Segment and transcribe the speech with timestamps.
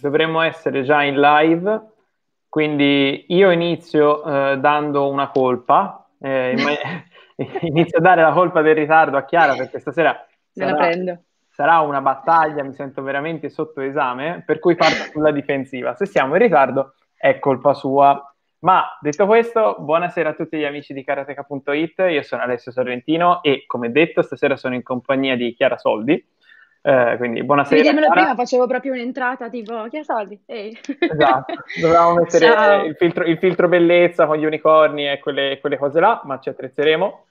[0.00, 1.80] dovremmo essere già in live,
[2.48, 6.54] quindi io inizio eh, dando una colpa, eh,
[7.62, 12.64] inizio a dare la colpa del ritardo a Chiara perché stasera sarà, sarà, una battaglia,
[12.64, 15.94] mi sento veramente sotto esame, per cui parto sulla difensiva.
[15.94, 18.24] Se siamo in ritardo è colpa sua.
[18.60, 23.64] Ma detto questo, buonasera a tutti gli amici di karateka.it, io sono Alessio Sorrentino e
[23.66, 26.22] come detto stasera sono in compagnia di Chiara Soldi.
[26.82, 27.76] Eh, quindi buonasera.
[27.76, 30.40] Vediamolo prima, facevo proprio un'entrata tipo chi ha soldi?
[30.46, 30.78] Ehi.
[30.98, 36.00] Esatto, dovevamo mettere il filtro, il filtro, bellezza con gli unicorni e quelle, quelle cose
[36.00, 37.26] là, ma ci attrezzeremo.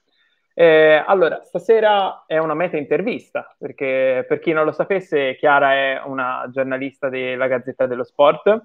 [0.54, 6.02] Eh, allora, stasera è una meta intervista, perché per chi non lo sapesse, Chiara è
[6.04, 8.62] una giornalista della Gazzetta dello Sport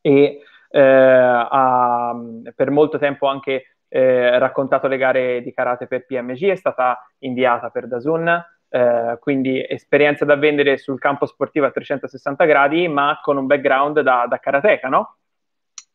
[0.00, 2.16] e eh, ha
[2.54, 7.68] per molto tempo anche eh, raccontato le gare di karate per PMG, è stata inviata
[7.68, 13.36] per Dazun eh, quindi esperienza da vendere sul campo sportivo a 360 gradi, ma con
[13.36, 15.16] un background da, da karateka, no?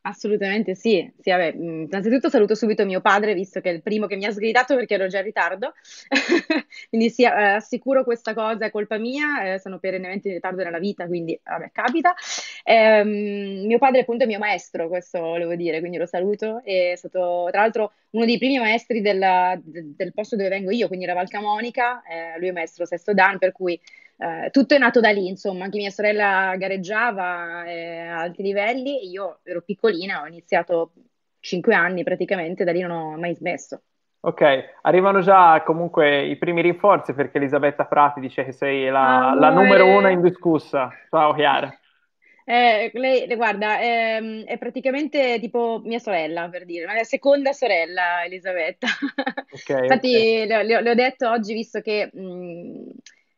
[0.08, 1.54] Assolutamente sì, sì vabbè.
[1.54, 4.74] Mm, innanzitutto saluto subito mio padre, visto che è il primo che mi ha sgridato
[4.76, 5.74] perché ero già in ritardo,
[6.90, 10.80] quindi sì, eh, assicuro questa cosa è colpa mia, eh, sono perennemente in ritardo nella
[10.80, 12.14] vita, quindi vabbè, capita.
[12.64, 17.48] Eh, mio padre appunto è mio maestro, questo volevo dire, quindi lo saluto, è stato
[17.52, 22.02] tra l'altro uno dei primi maestri della, del, posto dove vengo io, quindi la Valcamonica,
[22.04, 23.78] eh, lui è maestro Sesto Dan, per cui
[24.18, 29.10] eh, tutto è nato da lì, insomma, anche mia sorella gareggiava eh, a alti livelli,
[29.10, 30.92] io ero piccolina, ho iniziato
[31.40, 33.82] 5 anni praticamente, da lì non ho mai smesso.
[34.20, 34.42] Ok,
[34.82, 39.86] arrivano già comunque i primi rinforzi perché Elisabetta Prati dice che sei la, la numero
[39.86, 40.92] uno indiscussa.
[41.10, 41.72] Ciao Chiara.
[42.50, 48.24] Eh, lei, guarda, è, ehm, è, praticamente tipo mia sorella, per dire, la seconda sorella
[48.24, 48.88] Elisabetta.
[49.50, 50.48] Okay, Infatti okay.
[50.48, 52.92] Le, le, le, ho detto oggi, visto che mh,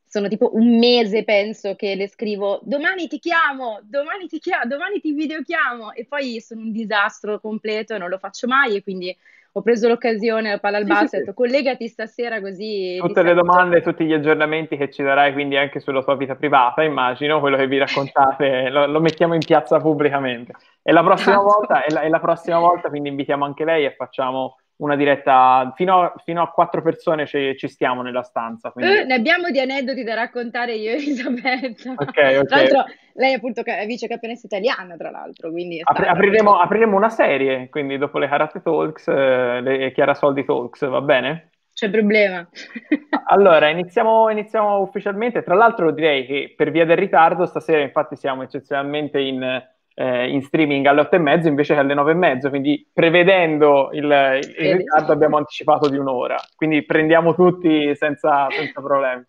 [0.10, 5.00] sono tipo un mese, penso, che le scrivo domani ti chiamo, domani ti chiamo, domani
[5.00, 5.94] ti videochiamo.
[5.94, 9.16] E poi sono un disastro completo e non lo faccio mai e quindi
[9.52, 12.98] ho preso l'occasione, la palla al basso, sì, sì, ho detto collegati stasera così...
[13.00, 16.82] Tutte le domande, tutti gli aggiornamenti che ci darai quindi anche sulla tua vita privata,
[16.82, 20.54] immagino, quello che vi raccontate, lo, lo mettiamo in piazza pubblicamente.
[20.82, 23.94] E la prossima volta, e la, e la prossima volta quindi invitiamo anche lei e
[23.96, 28.72] facciamo una diretta fino a, fino a quattro persone ci, ci, stiamo nella stanza.
[28.72, 29.00] Quindi...
[29.00, 31.94] Eh, ne abbiamo di aneddoti da raccontare io e Elisabetta.
[31.96, 32.46] Okay, okay.
[32.46, 35.52] Tra l'altro, lei appunto è vice campionessa italiana, tra l'altro.
[35.52, 40.46] Quindi Apri, apriremo, apriremo, una serie, quindi dopo le Karate Talks, eh, le Chiara Soldi
[40.46, 41.50] Talks, va bene?
[41.74, 42.48] C'è problema.
[43.28, 45.44] allora, iniziamo, iniziamo ufficialmente.
[45.44, 49.62] Tra l'altro direi che per via del ritardo, stasera infatti siamo eccezionalmente in
[50.00, 53.90] eh, in streaming alle otto e mezzo invece che alle nove e mezzo, quindi prevedendo
[53.92, 59.26] il, il ritardo abbiamo anticipato di un'ora, quindi prendiamo tutti senza, senza problemi.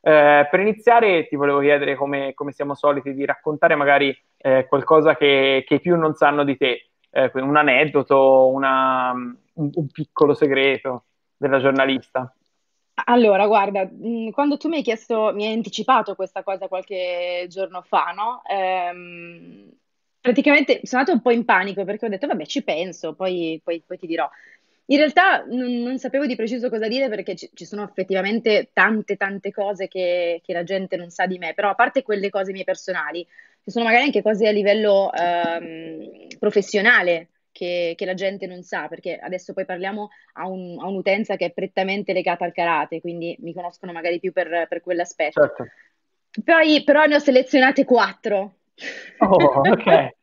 [0.00, 5.16] Eh, per iniziare ti volevo chiedere come, come siamo soliti di raccontare magari eh, qualcosa
[5.16, 10.34] che, che, i più non sanno di te, eh, un aneddoto, una, un, un piccolo
[10.34, 11.06] segreto
[11.36, 12.32] della giornalista.
[13.06, 13.88] Allora, guarda,
[14.30, 18.42] quando tu mi hai chiesto, mi hai anticipato questa cosa qualche giorno fa, no?
[18.48, 19.80] Ehm,
[20.22, 23.82] praticamente sono andata un po' in panico perché ho detto, vabbè, ci penso, poi, poi,
[23.84, 24.30] poi ti dirò.
[24.86, 29.16] In realtà non, non, sapevo di preciso cosa dire perché ci, ci sono effettivamente tante,
[29.16, 32.52] tante cose che, che, la gente non sa di me, però a parte quelle cose
[32.52, 33.26] mie personali,
[33.64, 38.86] ci sono magari anche cose a livello ehm, professionale che, che, la gente non sa,
[38.88, 43.36] perché adesso poi parliamo a, un, a, un'utenza che è prettamente legata al karate, quindi
[43.40, 45.40] mi conoscono magari più per, per quell'aspetto.
[45.40, 45.66] Certo.
[46.44, 48.56] Poi però ne ho selezionate quattro
[49.18, 50.14] Oh, ok.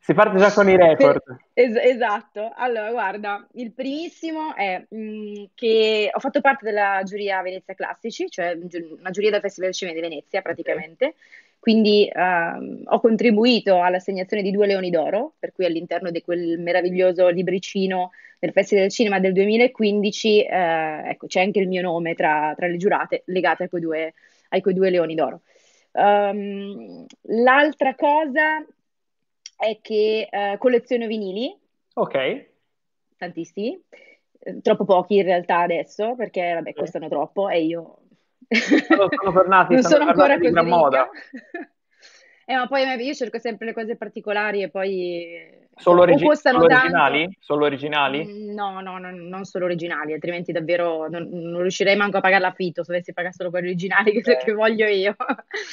[0.00, 1.22] Si parte già con i record.
[1.52, 2.52] Es- esatto.
[2.56, 8.28] Allora, guarda, il primissimo è mh, mm, che ho fatto parte della giuria Venezia Classici,
[8.28, 8.58] cioè
[8.98, 11.04] una giuria del Festival del Cinema di Venezia praticamente.
[11.04, 11.20] Okay.
[11.62, 17.28] Quindi uh, ho contribuito all'assegnazione di due Leoni d'Oro, per cui all'interno di quel meraviglioso
[17.28, 18.10] libricino
[18.40, 20.54] del Festival del Cinema del 2015, uh,
[21.06, 24.12] ecco, c'è anche il mio nome tra, tra le giurate legate a quei due,
[24.48, 25.42] a quei due Leoni d'Oro.
[25.92, 28.64] Um, l'altra cosa
[29.56, 31.56] è che uh, colleziono vinili.
[31.94, 32.46] Ok.
[33.16, 33.80] Tantissimi.
[34.60, 37.98] Troppo pochi in realtà adesso, perché vabbè, costano troppo e io...
[38.88, 41.08] Sono, tornati, non sono, ancora così moda.
[42.46, 47.36] eh, ma poi io cerco sempre le cose particolari e poi Solo, origi- solo originali?
[47.40, 48.24] Solo originali?
[48.24, 52.42] Mm, no, no, no, non solo originali, altrimenti davvero non, non riuscirei manco a pagare
[52.42, 54.36] l'affitto se dovessi pagare solo quelli originali che, eh.
[54.36, 55.16] che voglio io.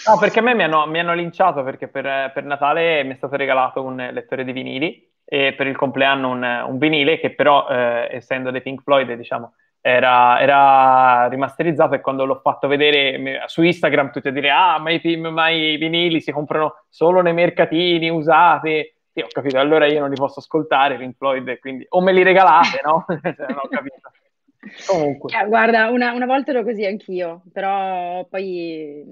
[0.07, 3.15] No, perché a me mi hanno, mi hanno linciato perché per, per, Natale mi è
[3.15, 7.67] stato regalato un lettore di vinili e per il compleanno un, un vinile che però,
[7.69, 13.61] eh, essendo dei Pink Floyd, diciamo, era, era rimasterizzato e quando l'ho fatto vedere su
[13.61, 18.09] Instagram tutti a dire ah ma i, ma i vinili si comprano solo nei mercatini
[18.09, 22.13] usati sì, ho capito, allora io non li posso ascoltare Pink Floyd, quindi o me
[22.13, 23.05] li regalate, no?
[23.09, 24.11] Cioè, non ho capito.
[24.85, 25.31] Comunque.
[25.35, 29.03] Eh, guarda, una, una, volta ero così anch'io, però poi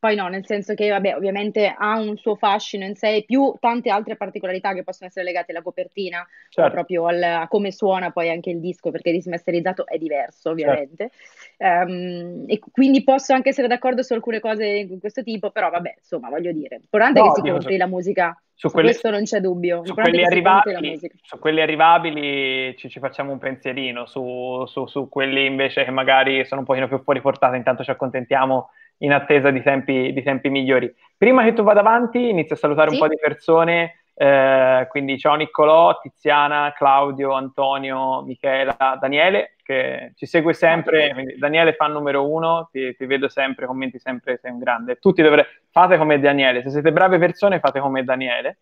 [0.00, 3.90] poi no, nel senso che, vabbè, ovviamente ha un suo fascino in sé, più tante
[3.90, 6.72] altre particolarità che possono essere legate alla copertina, certo.
[6.72, 11.10] proprio al, a come suona poi anche il disco, perché dismasterizzato è diverso, ovviamente.
[11.58, 11.92] Certo.
[11.92, 15.96] Um, e quindi posso anche essere d'accordo su alcune cose di questo tipo, però vabbè,
[15.98, 18.42] insomma, voglio dire, l'importante no, è che si compri so, la musica.
[18.54, 19.84] Su, su quelle, questo non c'è dubbio.
[19.84, 25.84] Su quelli, arrivabili, su quelli, arrivabili, ci, ci facciamo un pensierino, su, su, quelli invece
[25.84, 28.70] che magari sono un pochino più fuori portata, intanto ci accontentiamo
[29.02, 30.92] in attesa di tempi, di tempi migliori.
[31.16, 32.94] Prima che tu vada avanti, inizio a salutare sì.
[32.94, 33.94] un po' di persone.
[34.14, 41.12] Eh, quindi ciao Niccolò, Tiziana, Claudio, Antonio, Michela, Daniele che ci segue sempre.
[41.12, 44.96] Quindi Daniele fan numero uno, ti, ti, vedo sempre, commenti sempre, sei un grande.
[44.96, 48.58] Tutti dovrete, fate come Daniele, se siete brave persone fate come Daniele.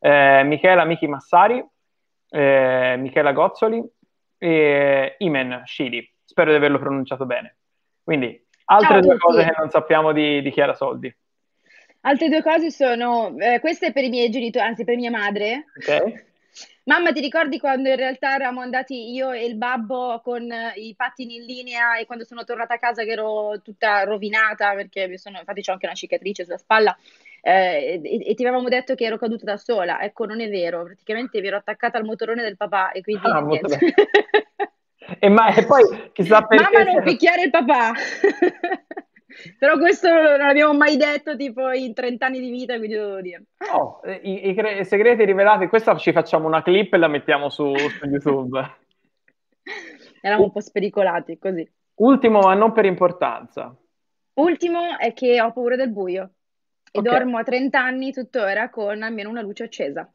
[0.00, 1.64] Eh, Michela Michi Massari,
[2.30, 3.82] eh, Michela Gozzoli
[4.36, 6.12] e Imen Scili.
[6.24, 7.56] Spero di averlo pronunciato bene.
[8.02, 11.12] Quindi Altre due cose che non sappiamo di, di Chiara Soldi.
[12.02, 15.66] Altre due cose sono, eh, queste per i miei genitori, anzi per mia madre.
[15.76, 16.28] Ok.
[16.84, 21.36] Mamma, ti ricordi quando in realtà eravamo andati io e il babbo con i pattini
[21.36, 25.38] in linea e quando sono tornata a casa che ero tutta rovinata perché mi sono,
[25.38, 26.96] infatti c'ho anche una cicatrice sulla spalla
[27.42, 30.00] eh, e, e, ti avevamo detto che ero caduta da sola.
[30.00, 33.26] Ecco, non è vero, praticamente vi ero attaccata al motorone del papà e quindi...
[33.26, 33.44] Ah,
[35.18, 36.62] E, ma, e poi chissà perché...
[36.62, 37.92] Mamma non picchiare il papà!
[39.58, 43.44] Però questo non l'abbiamo mai detto tipo in 30 anni di vita, quindi devo dire.
[43.72, 47.74] Oh, i, i, i, segreti rivelati, questa ci facciamo una clip e la mettiamo su,
[47.76, 48.60] su YouTube.
[50.20, 51.68] Eravamo un po' spericolati, così.
[51.94, 53.74] Ultimo, ma non per importanza.
[54.34, 56.30] Ultimo è che ho paura del buio
[56.90, 57.12] e okay.
[57.12, 60.10] dormo a 30 anni tuttora con almeno una luce accesa.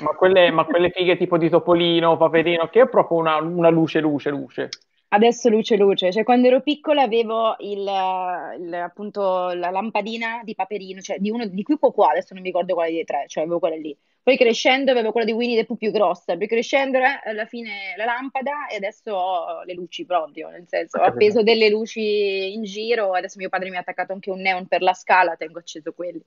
[0.00, 4.00] Ma quelle, ma quelle fighe tipo di Topolino, Paperino, che è proprio una, una luce,
[4.00, 4.68] luce, luce.
[5.14, 11.02] Adesso luce luce, cioè quando ero piccola avevo il, il, appunto la lampadina di Paperino,
[11.02, 13.58] cioè di uno di cui poco adesso non mi ricordo quale dei tre, cioè avevo
[13.58, 13.94] quella lì.
[14.22, 18.06] Poi crescendo avevo quella di Winnie the Pooh più grossa, poi crescendo alla fine la
[18.06, 23.12] lampada e adesso ho le luci proprio, nel senso ho appeso delle luci in giro,
[23.12, 26.24] adesso mio padre mi ha attaccato anche un neon per la scala, tengo acceso quelli.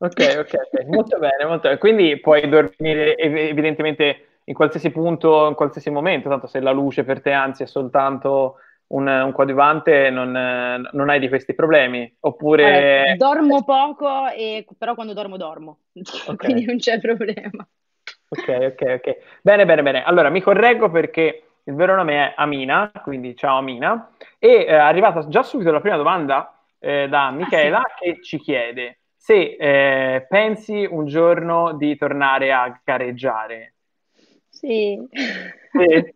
[0.00, 1.78] Ok, ok, molto bene, molto bene.
[1.78, 7.20] Quindi puoi dormire evidentemente in qualsiasi punto, in qualsiasi momento, tanto se la luce per
[7.20, 8.56] te anzi è soltanto
[8.88, 10.30] un, un coadiuvante non,
[10.92, 13.00] non, hai di questi problemi, oppure...
[13.00, 16.36] Allora, dormo poco, e, però quando dormo dormo, okay.
[16.36, 17.66] quindi non c'è problema.
[18.30, 19.16] Ok, ok, ok.
[19.42, 20.04] Bene, bene, bene.
[20.04, 25.26] Allora mi correggo perché il vero nome è Amina, quindi ciao Amina, e è arrivata
[25.28, 28.04] già subito la prima domanda eh, da Michela ah, sì.
[28.04, 28.97] che ci chiede
[29.28, 33.74] se eh, pensi un giorno di tornare a gareggiare.
[34.48, 34.98] Sì.
[35.10, 36.14] sì.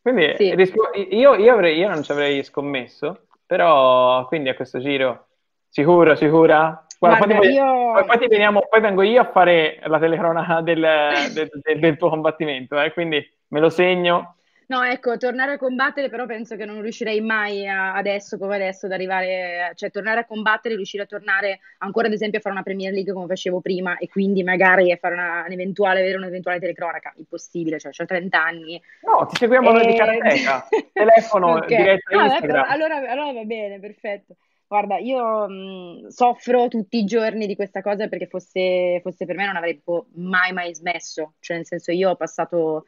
[0.00, 0.54] Quindi sì.
[0.54, 5.26] Rispo- io, io, avrei, io, non ci avrei scommesso, però quindi a questo giro,
[5.68, 6.86] sicuro, sicura?
[6.96, 8.04] Guarda, Guarda, poi, io...
[8.04, 10.86] poi, veniamo, poi, vengo io a fare la telecronaca del,
[11.32, 12.92] del, del, del tuo combattimento, eh?
[12.92, 17.68] quindi me lo segno No, ecco, tornare a combattere, però penso che non riuscirei mai
[17.68, 22.12] a, adesso come adesso ad arrivare, cioè tornare a combattere, riuscire a tornare ancora ad
[22.12, 25.44] esempio a fare una Premier League come facevo prima e quindi magari a fare una,
[25.46, 28.80] un'eventuale, avere un'eventuale telecronaca, impossibile, cioè ho 30 anni.
[29.02, 29.72] No, ti seguiamo e...
[29.72, 31.76] noi di Karateka, telefono okay.
[31.76, 32.64] diretto no, Instagram.
[32.68, 34.36] Allora, allora, va bene, perfetto.
[34.66, 39.44] Guarda, io mh, soffro tutti i giorni di questa cosa perché fosse, fosse per me
[39.44, 39.80] non avrei
[40.14, 42.84] mai mai smesso, cioè nel senso io ho passato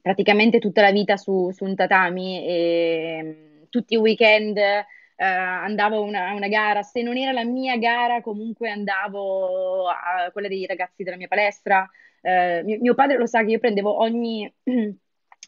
[0.00, 4.84] praticamente tutta la vita su, su un tatami e mm, tutti i weekend eh,
[5.16, 10.48] andavo a una, una, gara, se non era la mia gara comunque andavo a quella
[10.48, 11.88] dei ragazzi della mia palestra.
[12.22, 14.50] Eh, mio, mio, padre lo sa che io prendevo ogni,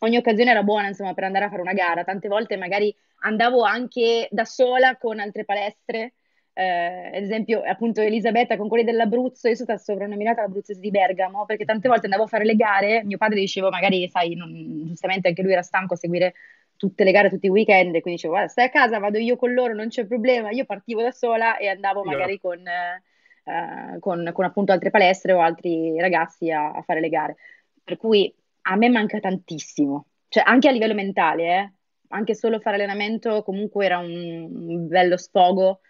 [0.01, 3.63] ogni occasione era buona insomma per andare a fare una gara, tante volte magari andavo
[3.63, 6.15] anche da sola con altre palestre
[6.55, 11.47] eh, ad esempio, appunto, Elisabetta con quelli dell'Abruzzo, io sono stata soprannominata l'Abruzzese di Bergamo
[11.47, 14.51] perché tante volte andavo a fare le gare, mio padre diceva, magari, sai, non,
[14.87, 16.35] giustamente anche lui era stanco a seguire
[16.77, 19.55] tutte le gare tutti i weekend, quindi dicevo, guarda, stai a casa, vado io con
[19.55, 20.51] loro, non c'è problema.
[20.51, 25.41] Io partivo da sola e andavo magari con, eh, con, con appunto altre palestre o
[25.41, 27.37] altri ragazzi a, a, fare le gare.
[27.83, 31.73] Per cui a me manca tantissimo, cioè anche a livello mentale, eh?
[32.09, 35.81] anche solo fare allenamento comunque era un, un bello sfogo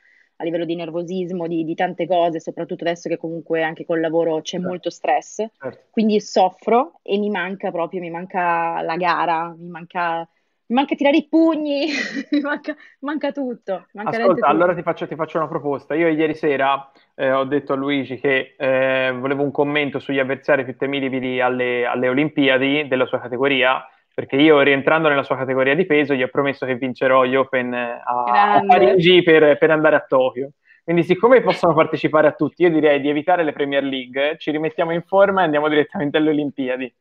[0.42, 4.36] a livello di nervosismo, di, di, tante cose, soprattutto adesso che comunque anche col lavoro
[4.36, 4.66] c'è certo.
[4.66, 5.36] molto stress.
[5.36, 5.84] Certo.
[5.90, 10.28] Quindi soffro e mi manca proprio, mi manca la gara, mi manca,
[10.66, 11.86] manca tirare i pugni,
[12.42, 13.86] manca, manca, tutto.
[13.92, 15.94] Manca Ascolta, allora ti faccio, ti faccio, una proposta.
[15.94, 20.64] Io ieri sera eh, ho detto a Luigi che eh, volevo un commento sugli avversari
[20.64, 23.80] più temibili alle, alle Olimpiadi della sua categoria
[24.14, 27.72] perché io rientrando nella sua categoria di peso gli ho promesso che vincerò gli Open
[27.72, 30.50] a, a Parigi per, per, andare a Tokyo.
[30.84, 34.92] Quindi siccome possono partecipare a tutti, io direi di evitare le Premier League, ci rimettiamo
[34.92, 36.94] in forma e andiamo direttamente alle Olimpiadi.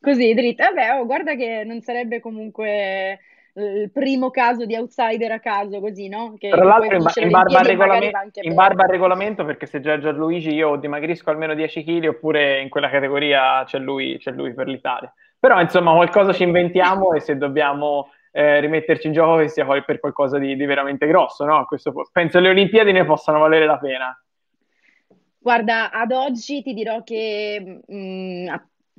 [0.00, 0.66] Così, dritta.
[0.66, 3.18] Vabbè, oh, guarda che non sarebbe comunque
[3.56, 6.34] il primo caso di outsider a caso, così, no?
[6.36, 10.52] Che Tra l'altro in, in, barba regolamento, in, barba al regolamento, perché se già Gianluigi
[10.52, 15.12] io dimagrisco almeno 10 kg, oppure in quella categoria c'è lui, c'è lui per l'Italia.
[15.44, 20.00] Però insomma qualcosa ci inventiamo e se dobbiamo eh, rimetterci in gioco che sia per
[20.00, 21.66] qualcosa di, di veramente grosso, no?
[21.66, 24.24] Questo, penso le Olimpiadi ne possano valere la pena.
[25.36, 28.46] Guarda, ad oggi ti dirò che mh, mm,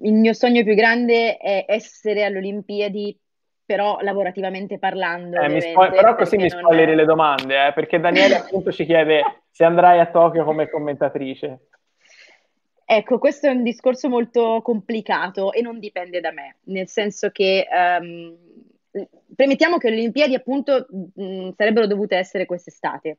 [0.03, 3.19] il mio sogno più grande è essere alle Olimpiadi
[3.65, 5.41] però lavorativamente parlando.
[5.41, 6.95] Eh, spo- però così mi spoileri è...
[6.95, 11.69] le domande, eh, perché Daniele appunto ci chiede se andrai a Tokyo come commentatrice.
[12.88, 17.65] Ecco, questo è un discorso molto complicato e non dipende da me, nel senso che
[17.72, 18.38] um,
[19.36, 23.18] premettiamo che le Olimpiadi appunto mh, sarebbero dovute essere quest'estate.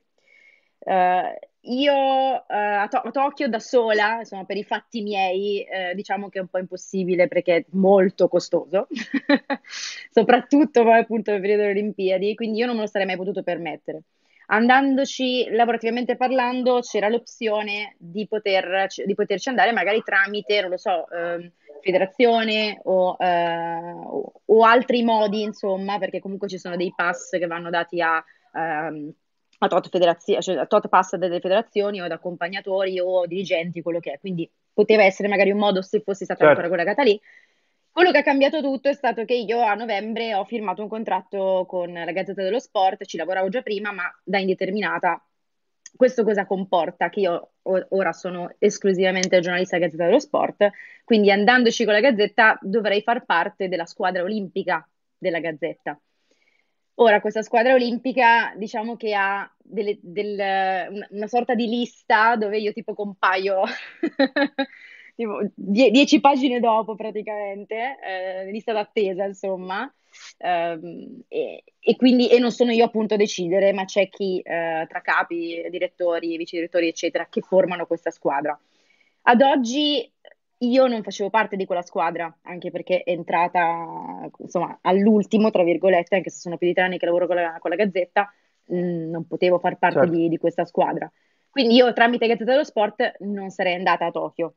[0.79, 1.35] Uh,
[1.69, 6.29] io uh, a, to- a, Tokyo da sola, insomma, per i fatti miei, uh, diciamo
[6.29, 8.87] che è un po' impossibile perché è molto costoso,
[10.09, 13.43] soprattutto poi appunto nel periodo delle Olimpiadi, quindi io non me lo sarei mai potuto
[13.43, 14.03] permettere.
[14.49, 21.05] Andandoci lavorativamente parlando, c'era l'opzione di, poter, di poterci andare magari tramite, non lo so,
[21.09, 21.51] eh,
[21.81, 23.93] federazione o, eh,
[24.45, 28.23] o, altri modi, insomma, perché comunque ci sono dei pass che vanno dati a,
[28.53, 29.11] ehm,
[29.59, 34.13] a, tot, cioè a tot pass delle federazioni o ad accompagnatori o dirigenti, quello che
[34.13, 34.19] è.
[34.19, 36.61] Quindi poteva essere magari un modo se fossi stata certo.
[36.61, 37.19] ancora collegata lì
[37.97, 41.65] quello che ha cambiato tutto è stato che io a novembre ho firmato un contratto
[41.67, 45.19] con la Gazzetta dello Sport, ci lavoravo già prima, ma da indeterminata.
[45.95, 47.09] Questo cosa comporta?
[47.09, 50.69] Che io ora sono esclusivamente giornalista della Gazzetta dello Sport,
[51.03, 54.87] quindi andandoci con la Gazzetta dovrei far parte della squadra olimpica
[55.17, 55.99] della Gazzetta.
[56.99, 62.73] Ora, questa squadra olimpica diciamo che ha delle, del, una sorta di lista dove io
[62.73, 63.63] tipo compaio
[65.17, 69.91] tipo, die- dieci pagine dopo praticamente, eh, lista d'attesa insomma,
[70.37, 74.85] um, e, e, quindi e non sono io appunto a decidere, ma c'è chi eh,
[74.87, 78.57] tra capi, direttori, vice direttori eccetera che formano questa squadra.
[79.23, 80.07] Ad oggi
[80.59, 86.15] io non facevo parte di quella squadra, anche perché è entrata insomma all'ultimo, tra virgolette,
[86.15, 88.31] anche se sono più di tre anni che lavoro con la, con la Gazzetta,
[88.65, 90.13] mh, mm, non potevo far parte certo.
[90.13, 91.11] di, di, questa squadra.
[91.49, 94.53] Quindi io tramite Gazzetta dello Sport non sarei andata a Tokyo,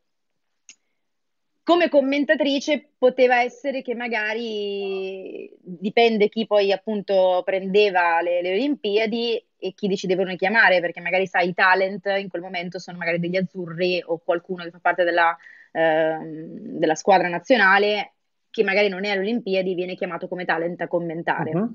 [1.62, 9.74] come commentatrice poteva essere che magari dipende chi poi appunto prendeva le, le Olimpiadi e
[9.74, 13.36] chi decidevano di chiamare, perché magari sai i talent in quel momento sono magari degli
[13.36, 15.36] azzurri o qualcuno che fa parte della,
[15.72, 18.14] eh, della squadra nazionale
[18.50, 21.52] che magari non è alle Olimpiadi viene chiamato come talent a commentare.
[21.52, 21.74] Uh-huh.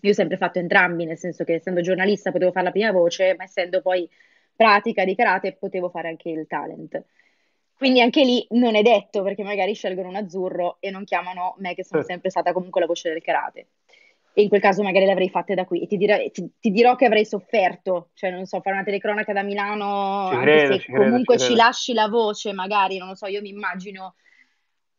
[0.00, 3.34] Io ho sempre fatto entrambi, nel senso che essendo giornalista potevo fare la prima voce,
[3.36, 4.08] ma essendo poi
[4.56, 7.02] pratica di karate potevo fare anche il talent.
[7.76, 11.74] Quindi anche lì non è detto perché magari scelgono un azzurro e non chiamano me
[11.74, 13.68] che sono sempre stata comunque la voce del karate.
[14.36, 15.82] E in quel caso magari l'avrei fatta da qui.
[15.82, 19.32] E ti, dirò, ti, ti dirò che avrei sofferto, cioè non so, fare una telecronaca
[19.32, 23.08] da Milano, ci anche credo, se comunque credo, ci, ci lasci la voce, magari, non
[23.08, 24.14] lo so, io mi immagino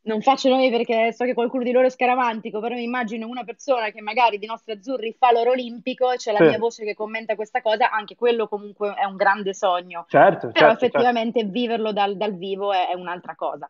[0.05, 3.43] non faccio nomi perché so che qualcuno di loro è scaramantico, però mi immagino una
[3.43, 6.43] persona che magari di nostri azzurri fa l'oro olimpico e c'è la sì.
[6.45, 10.05] mia voce che commenta questa cosa, anche quello comunque è un grande sogno.
[10.07, 11.53] Certo, però certo, effettivamente certo.
[11.53, 13.69] viverlo dal, dal vivo è, è, un'altra cosa.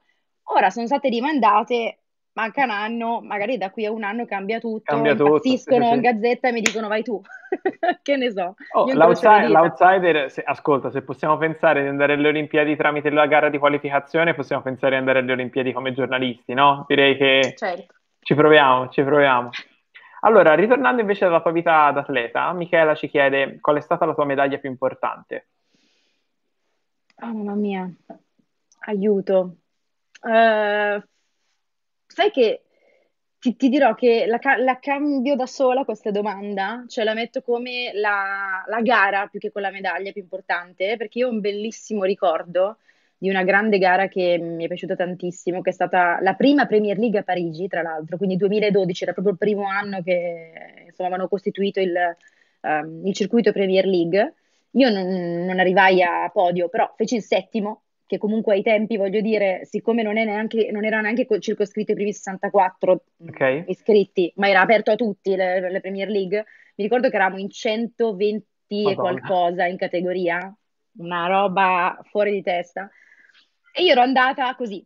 [0.49, 1.99] Ora sono state rimandate
[2.35, 6.49] manca un anno, magari da qui a un anno cambia tutto, cambia impazziscono in gazzetta
[6.49, 7.21] e mi dicono vai tu,
[8.03, 8.55] che ne so.
[8.73, 13.49] Oh, l'outsider, l'outsider se, ascolta, se possiamo pensare di andare alle Olimpiadi tramite la gara
[13.49, 16.83] di qualificazione, possiamo pensare di andare alle Olimpiadi come giornalisti, no?
[16.87, 17.93] Direi che certo.
[18.19, 19.49] ci proviamo, ci proviamo.
[20.21, 24.25] Allora, ritornando invece alla tua vita d'atleta, Michela ci chiede qual è stata la tua
[24.25, 25.47] medaglia più importante?
[27.21, 27.89] Oh, mamma mia,
[28.87, 29.55] aiuto.
[30.21, 31.01] Uh,
[32.15, 32.61] sai che
[33.37, 37.91] ti, ti dirò che la, la, cambio da sola questa domanda, cioè la metto come
[37.93, 42.05] la, la gara più che con la medaglia più importante, perché io ho un bellissimo
[42.05, 42.77] ricordo
[43.17, 46.97] di una grande gara che mi è piaciuta tantissimo, che è stata la prima Premier
[46.97, 51.27] League a Parigi, tra l'altro, quindi 2012 era proprio il primo anno che insomma, avevano
[51.27, 51.93] costituito il,
[52.61, 54.35] um, il circuito Premier League.
[54.71, 59.21] Io non, non, arrivai a podio, però feci il settimo che comunque ai tempi, voglio
[59.21, 63.63] dire, siccome non, neanche, non erano neanche circoscritti i primi 64 okay.
[63.67, 66.45] iscritti, ma era aperto a tutti le, le, Premier League,
[66.75, 68.91] mi ricordo che eravamo in 120 Madonna.
[68.91, 70.55] e qualcosa in categoria,
[70.97, 72.89] una roba fuori di testa.
[73.73, 74.85] E io ero andata così,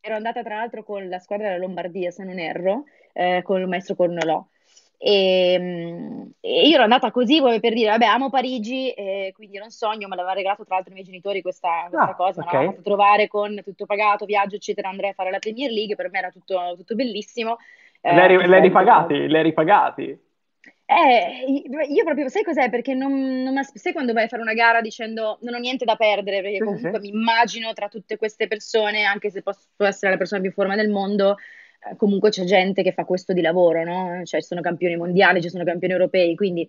[0.00, 3.68] ero andata tra l'altro con la squadra della Lombardia, se non erro, eh, con il
[3.68, 4.44] maestro Cornolò.
[4.98, 9.56] E, mm, e, io ero andata così come per dire, vabbè, amo Parigi, eh, quindi
[9.56, 12.40] era un sogno, me l'aveva regalato tra l'altro i miei genitori questa, questa ah, cosa,
[12.40, 12.44] okay.
[12.44, 15.96] me l'aveva fatto trovare con tutto pagato, viaggio, eccetera, andrei a fare la Premier League,
[15.96, 17.58] per me era tutto, tutto bellissimo.
[18.00, 19.28] Eh, l'hai, l'hai ripagati?
[19.28, 20.24] L'hai ripagati?
[20.88, 21.44] Eh,
[21.88, 22.70] io proprio, sai cos'è?
[22.70, 25.96] Perché non, non sai quando vai a fare una gara dicendo non ho niente da
[25.96, 27.10] perdere, perché comunque sì, sì.
[27.10, 30.76] mi immagino tra tutte queste persone, anche se posso essere la persona più in forma
[30.76, 31.36] del mondo, eh,
[31.96, 34.24] comunque c'è gente che fa questo di lavoro, no?
[34.24, 36.68] Cioè ci sono campioni mondiali, ci sono campioni europei, quindi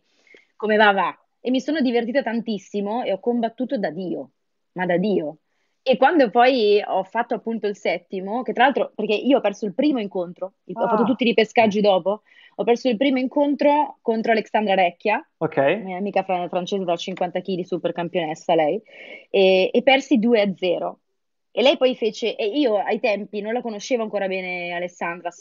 [0.55, 1.17] come va va.
[1.39, 4.31] E mi sono divertita tantissimo e ho combattuto da Dio,
[4.73, 5.37] ma da Dio.
[5.81, 9.65] E quando poi ho fatto appunto il settimo, che tra l'altro, perché io ho perso
[9.65, 10.83] il primo incontro, ah.
[10.83, 11.05] ho fatto ah.
[11.05, 12.23] tutti i pescaggi dopo,
[12.55, 15.81] ho perso il primo incontro contro Alexandra Recchia, okay.
[15.81, 18.81] mia amica francese da 50 kg, super campionessa lei,
[19.29, 20.99] e, e persi 2 a 0.
[21.57, 25.31] E lei poi fece, e io ai tempi non la conoscevo ancora bene Alessandra,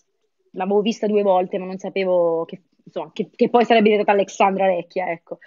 [0.53, 4.67] l'avevo vista due volte, ma non sapevo che, insomma, che, che poi sarebbe diventata Alessandra
[4.67, 5.41] Vecchia, ecco.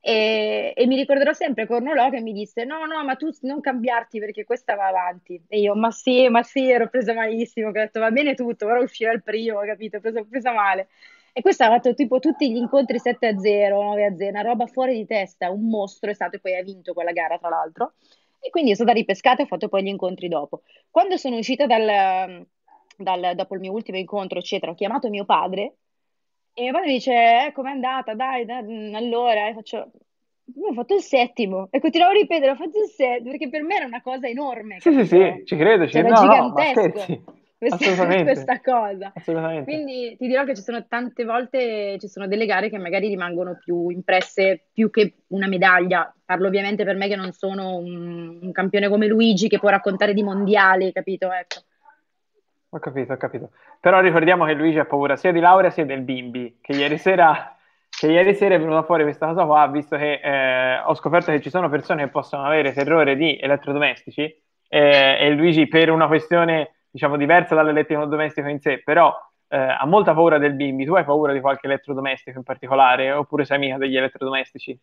[0.00, 4.18] E, e, mi ricorderò sempre Cornolò che mi disse: No, no, ma tu non cambiarti
[4.18, 5.42] perché questa va avanti.
[5.48, 7.68] E io, ma sì, ma sì, ero presa malissimo.
[7.68, 9.98] Ho detto va bene tutto, ora uscirà il primo, capito?
[9.98, 10.88] Presa, presa male.
[11.32, 14.42] E questo ha fatto tipo tutti gli incontri 7 a 0, 9 a 0, una
[14.42, 17.48] roba fuori di testa, un mostro è stato e poi ha vinto quella gara, tra
[17.48, 17.94] l'altro.
[18.44, 20.62] E quindi sono stata ripescata e ho fatto poi gli incontri dopo.
[20.90, 22.44] Quando sono uscita dal,
[22.96, 25.76] dal, dopo il mio ultimo incontro, eccetera, ho chiamato mio padre
[26.52, 28.14] e mio padre mi dice, eh, com'è andata?
[28.14, 29.90] Dai, dai mm, allora, e faccio,
[30.60, 33.76] ho fatto il settimo e continuavo a ripetere, ho fatto il settimo perché per me
[33.76, 34.80] era una cosa enorme.
[34.80, 36.08] Sì, sì, sì, ci credo, ci credo.
[36.08, 37.04] Era no, gigantesco.
[37.08, 37.24] No,
[37.68, 39.12] questa, questa cosa.
[39.62, 43.56] Quindi ti dirò che ci sono tante volte, ci sono delle gare che magari rimangono
[43.62, 46.12] più impresse più che una medaglia.
[46.24, 50.12] Parlo ovviamente per me che non sono un, un campione come Luigi che può raccontare
[50.12, 51.30] di mondiali, capito?
[51.30, 51.60] Ecco.
[52.70, 53.50] Ho capito, ho capito.
[53.78, 57.56] Però ricordiamo che Luigi ha paura sia di Laura sia del bimbi, che ieri sera,
[57.88, 61.40] che ieri sera è venuta fuori questa cosa qua, visto che eh, ho scoperto che
[61.40, 64.22] ci sono persone che possono avere terrore di elettrodomestici
[64.68, 69.12] eh, e Luigi per una questione diciamo, diversa dall'elettrodomestico in sé, però
[69.48, 70.84] eh, ha molta paura del bimbi.
[70.84, 74.78] Tu hai paura di qualche elettrodomestico in particolare oppure sei amica degli elettrodomestici?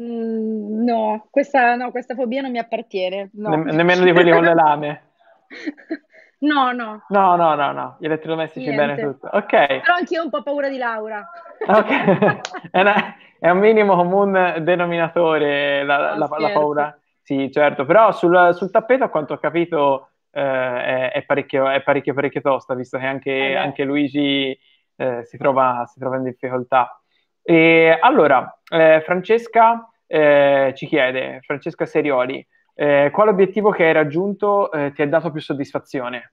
[0.00, 3.30] Mm, no, questa, no, questa fobia non mi appartiene.
[3.32, 3.48] No.
[3.48, 5.02] Ne- nemmeno di quelli con le lame?
[6.38, 7.02] No, no.
[7.08, 7.96] No, no, no, no.
[7.98, 8.94] Gli elettrodomestici Niente.
[8.94, 9.28] bene tutto.
[9.32, 9.48] Ok.
[9.48, 11.26] Però anch'io ho un po' paura di Laura.
[11.66, 11.88] Ok.
[12.70, 16.98] è, una, è, un minimo comune denominatore la, la, la, paura.
[17.22, 17.86] Sì, certo.
[17.86, 22.74] Però sul, sul tappeto, a quanto ho capito, è, è, parecchio, è parecchio, parecchio tosta,
[22.74, 24.58] visto che anche, eh anche Luigi
[24.96, 27.00] eh, si, trova, si, trova, in difficoltà.
[27.42, 34.70] E, allora, eh, Francesca eh, ci chiede, Francesca Serioli, eh, quale obiettivo che hai raggiunto
[34.92, 36.32] ti ha dato più soddisfazione?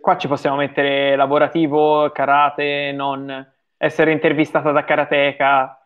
[0.00, 5.77] Qua ci possiamo mettere lavorativo, karate, non essere intervistata da karateka,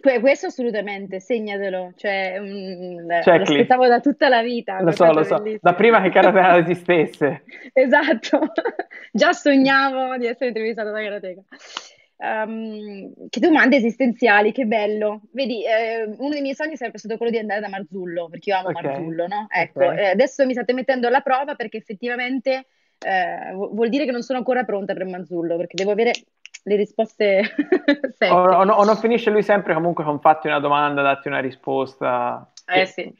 [0.00, 4.80] questo assolutamente, segnatelo, cioè, um, lo aspettavo da tutta la vita.
[4.80, 7.42] Lo so, lo so, da prima che Karateka esistesse.
[7.72, 8.40] esatto,
[9.12, 11.42] già sognavo di essere intervistato da Karateka.
[12.16, 15.22] Um, che domande esistenziali, che bello.
[15.32, 18.56] Vedi, eh, uno dei miei sogni sarebbe stato quello di andare da Marzullo, perché io
[18.56, 18.82] amo okay.
[18.82, 19.46] Marzullo, no?
[19.48, 19.98] Ecco, okay.
[19.98, 22.66] eh, adesso mi state mettendo alla prova perché effettivamente
[22.98, 26.12] eh, vuol dire che non sono ancora pronta per Marzullo, perché devo avere
[26.64, 27.42] le risposte
[28.16, 28.32] secche.
[28.32, 32.50] O, o, o, non finisce lui sempre comunque con fatti una domanda, datti una risposta.
[32.66, 32.86] Eh che...
[32.86, 33.14] sì.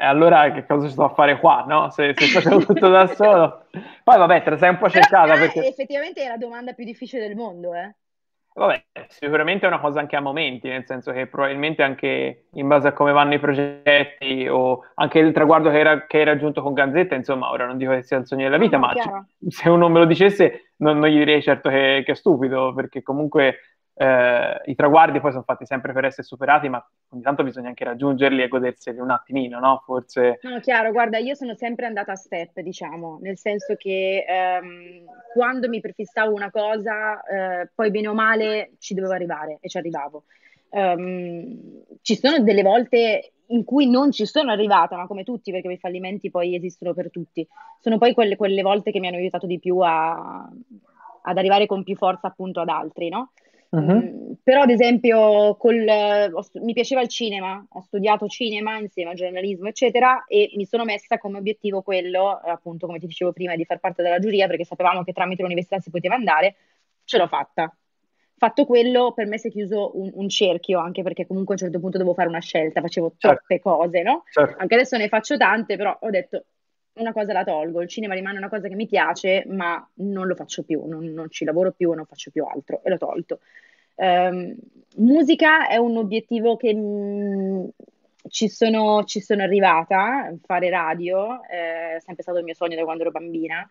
[0.00, 1.90] E allora che cosa sto a fare qua, no?
[1.90, 3.66] Se, se facevo tutto da solo.
[4.04, 5.66] Poi vabbè, te la sei un po' cercata Però, perché...
[5.66, 7.94] Effettivamente è la domanda più difficile del mondo, eh.
[8.58, 12.88] Vabbè, sicuramente è una cosa anche a momenti, nel senso che probabilmente anche in base
[12.88, 16.72] a come vanno i progetti o anche il traguardo che, era, che hai raggiunto con
[16.72, 19.68] Gazzetta, insomma, ora non dico che sia il sogno della vita, no, ma c- se
[19.68, 23.58] uno me lo dicesse non, non gli direi certo che, che, è stupido, perché comunque
[23.98, 27.82] eh, i traguardi poi sono fatti sempre per essere superati, ma ogni tanto bisogna anche
[27.82, 29.82] raggiungerli e goderseli un attimino, no?
[29.84, 30.38] Forse...
[30.42, 35.68] No, chiaro, guarda, io sono sempre andata a step, diciamo, nel senso che ehm, quando
[35.68, 40.24] mi prefissavo una cosa, eh, poi bene o male ci dovevo arrivare e ci arrivavo.
[40.70, 45.72] Um, ci sono delle volte in cui non ci sono arrivata, ma come tutti, perché
[45.72, 47.44] i fallimenti poi esistono per tutti.
[47.80, 50.48] Sono poi quelle, quelle volte che mi hanno aiutato di più a,
[51.22, 53.32] ad arrivare con più forza appunto ad altri, no?
[53.70, 53.80] Uh-huh.
[53.80, 59.14] Mm, però, ad esempio, col, ho, mi piaceva il cinema, ho studiato cinema insieme a
[59.14, 63.64] giornalismo, eccetera, e mi sono messa come obiettivo quello, appunto, come ti dicevo prima, di
[63.64, 66.56] far parte della giuria, perché sapevamo che tramite l'università si poteva andare,
[67.04, 67.74] ce l'ho fatta.
[68.38, 71.64] Fatto quello, per me si è chiuso un, un cerchio, anche perché comunque a un
[71.64, 73.44] certo punto devo fare una scelta, facevo certo.
[73.46, 74.22] troppe cose, no?
[74.30, 74.56] Certo.
[74.60, 76.44] Anche adesso ne faccio tante, però ho detto
[76.98, 80.34] una cosa la tolgo, il cinema rimane una cosa che mi piace, ma non lo
[80.34, 83.40] faccio più, non, non ci lavoro più, non faccio più altro e l'ho tolto.
[83.96, 84.54] Um,
[84.96, 87.68] musica è un obiettivo che mh, mm,
[88.28, 92.84] ci, sono, ci, sono, arrivata, fare radio, eh, è sempre stato il mio sogno da
[92.84, 93.68] quando ero bambina,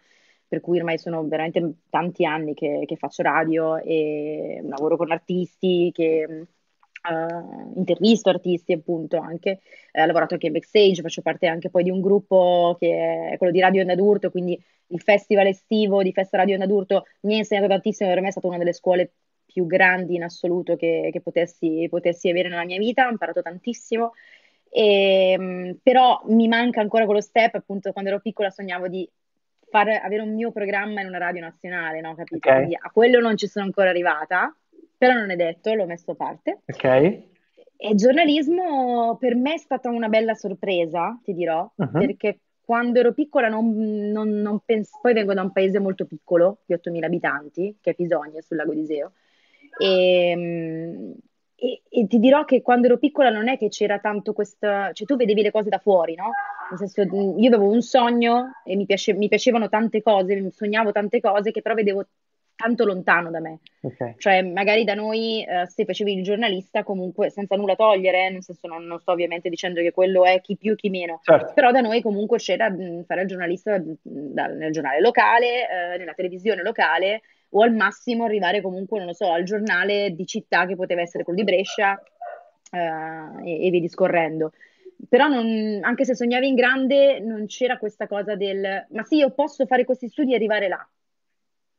[0.48, 5.92] per cui ormai sono veramente tanti anni che, che faccio radio e lavoro con artisti,
[5.94, 6.48] che
[7.10, 9.60] uh, intervisto artisti appunto anche,
[9.92, 13.38] eh, ho lavorato anche in backstage, faccio parte anche poi di un gruppo che è
[13.38, 17.36] quello di Radio Onda d'Urto, quindi il festival estivo di Festa Radio Onda d'Urto mi
[17.36, 19.12] ha insegnato tantissimo, per me è stata una delle scuole
[19.46, 24.14] più grandi in assoluto che, che potessi, potessi, avere nella mia vita, ho imparato tantissimo,
[24.70, 29.10] e, ehm, però mi manca ancora quello step, appunto quando ero piccola sognavo di
[29.70, 32.16] fare, avere un mio programma in una radio nazionale, no?
[32.16, 32.36] Capito?
[32.36, 32.56] Okay.
[32.56, 34.56] Quindi a quello non ci sono ancora arrivata,
[34.98, 36.62] però non è detto, l'ho messo a parte.
[36.66, 36.84] Ok.
[37.80, 41.92] E giornalismo per me è stata una bella sorpresa, ti dirò, uh-huh.
[41.92, 43.72] perché quando ero piccola non,
[44.12, 47.94] non, non pens- poi vengo da un paese molto piccolo, di 8.000 abitanti, che è
[47.94, 49.14] Pisogna, sul lago di Seo,
[49.80, 51.14] e,
[51.56, 55.08] e, e, ti dirò che quando ero piccola non è che c'era tanto questa, cioè
[55.08, 56.32] tu vedevi le cose da fuori, no?
[56.70, 61.22] Nel senso, io avevo un sogno e mi, piace, mi piacevano tante cose, sognavo tante
[61.22, 62.06] cose che però vedevo
[62.58, 63.60] tanto lontano da me.
[63.80, 64.16] Okay.
[64.18, 68.44] Cioè, magari da noi, eh, se facevi il giornalista, comunque senza nulla togliere, eh, nel
[68.44, 71.54] senso non, non, sto ovviamente dicendo che quello è chi più, chi meno, certo.
[71.54, 75.98] però da noi comunque c'era mh, fare il giornalista mh, da, nel giornale locale, eh,
[75.98, 80.66] nella televisione locale, o al massimo arrivare comunque, non lo so, al giornale di città
[80.66, 82.02] che poteva essere quello di Brescia
[82.72, 84.52] eh, e, e via discorrendo
[85.08, 89.30] però non, anche se sognavi in grande non c'era questa cosa del ma sì, io
[89.30, 90.88] posso fare questi studi e arrivare là.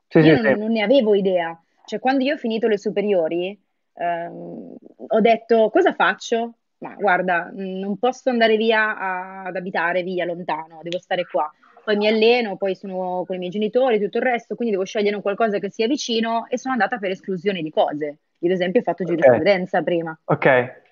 [0.08, 0.58] Sì, io sì, non, sì.
[0.58, 1.58] non, ne avevo idea.
[1.84, 3.58] Cioè, quando io ho finito le superiori,
[3.94, 4.74] ehm,
[5.06, 6.54] ho detto cosa faccio?
[6.78, 11.50] Ma guarda, non posso andare via a, ad abitare via lontano, devo stare qua.
[11.84, 15.16] Poi mi alleno, poi sono con i miei genitori, tutto il resto, quindi devo scegliere
[15.16, 18.18] un qualcosa che sia vicino e sono andata per esclusione di cose.
[18.40, 19.16] Io, ad esempio, ho fatto okay.
[19.16, 20.18] giurisprudenza prima.
[20.24, 20.86] Ok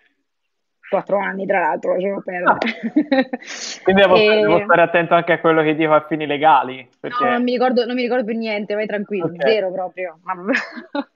[0.88, 2.50] quattro anni, tra l'altro, lasciamo perdere.
[2.50, 2.58] Ah.
[3.82, 4.40] Quindi devo, e...
[4.40, 6.88] devo, stare attento anche a quello che dico a fini legali.
[6.98, 7.24] Perché...
[7.24, 9.50] No, non mi, ricordo, non mi ricordo più niente, vai tranquillo, okay.
[9.50, 10.18] zero proprio.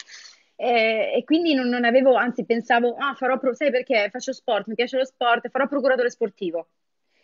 [0.57, 4.67] e, e, quindi non, non, avevo, anzi pensavo, ah, farò, pro- sai perché faccio sport,
[4.67, 6.69] mi piace lo sport, farò procuratore sportivo.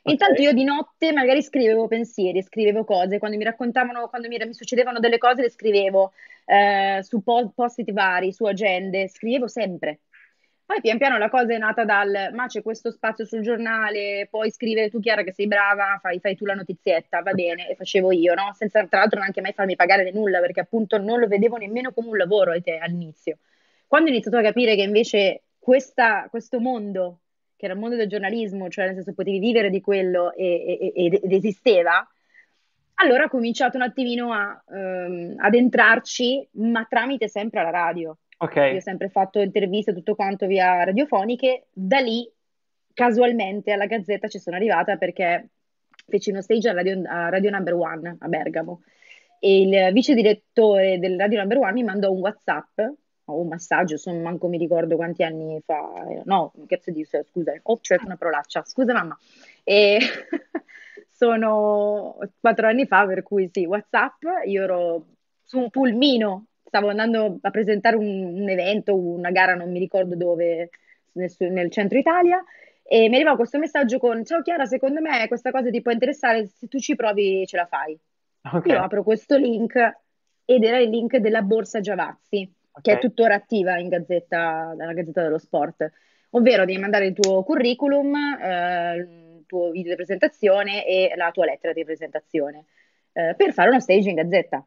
[0.06, 0.12] Okay.
[0.12, 4.54] Intanto io di notte magari scrivevo pensieri, scrivevo cose, quando mi raccontavano, quando mi, mi
[4.54, 6.12] succedevano delle cose le scrivevo
[6.44, 10.02] eh, su post-it vari, su agende, scrivevo sempre.
[10.66, 14.50] Poi pian piano la cosa è nata dal ma c'è questo spazio sul giornale, puoi
[14.50, 18.11] scrivere tu Chiara che sei brava, fai, fai tu la notizietta, va bene, e facevo
[18.11, 18.52] io, no?
[18.52, 22.09] Senza tra l'altro neanche mai farmi pagare nulla, perché appunto non lo vedevo nemmeno come
[22.09, 23.38] un lavoro all'inizio.
[23.87, 27.20] Quando ho iniziato a capire che invece questa, questo mondo,
[27.57, 31.20] che era il mondo del giornalismo, cioè nel senso potevi vivere di quello e, e,
[31.22, 32.05] ed esisteva,
[32.94, 38.16] allora ho cominciato un attimino a, um, ad entrarci, ma tramite sempre la radio.
[38.38, 38.72] Okay.
[38.72, 42.31] Io ho sempre fatto interviste tutto quanto via radiofoniche, da lì
[42.92, 45.49] casualmente alla Gazzetta ci sono arrivata perché
[46.07, 48.83] feci uno stage a Radio, a Radio Number One a Bergamo.
[49.38, 52.79] E il vice direttore del Radio Number One mi mandò un WhatsApp
[53.29, 55.90] o un massaggio, insomma, manco mi ricordo quanti anni fa,
[56.25, 59.18] no, che cazzo di scusa, ho certo una parolaccia, scusa mamma,
[59.64, 59.99] e
[61.11, 65.07] sono quattro anni fa, per cui sì, WhatsApp, io ero
[65.42, 70.16] su un pulmino stavo andando a presentare un, un evento, una gara, non mi ricordo
[70.16, 70.70] dove,
[71.12, 72.42] nel, nel, centro Italia,
[72.83, 76.46] e mi arrivava questo messaggio con Ciao Chiara, secondo me questa cosa ti può interessare,
[76.46, 77.98] se tu ci provi ce la fai.
[78.42, 78.72] Okay.
[78.72, 79.74] Io apro questo link
[80.44, 82.83] ed era il link della borsa Giavazzi, okay.
[82.83, 85.90] che è tuttora attiva in gazzetta, nella Gazzetta dello Sport,
[86.31, 91.46] ovvero devi mandare il tuo curriculum, eh, il tuo video di presentazione e la tua
[91.46, 92.66] lettera di presentazione
[93.12, 94.57] eh, per fare uno stage in gazzetta.
[94.59, 94.66] Ho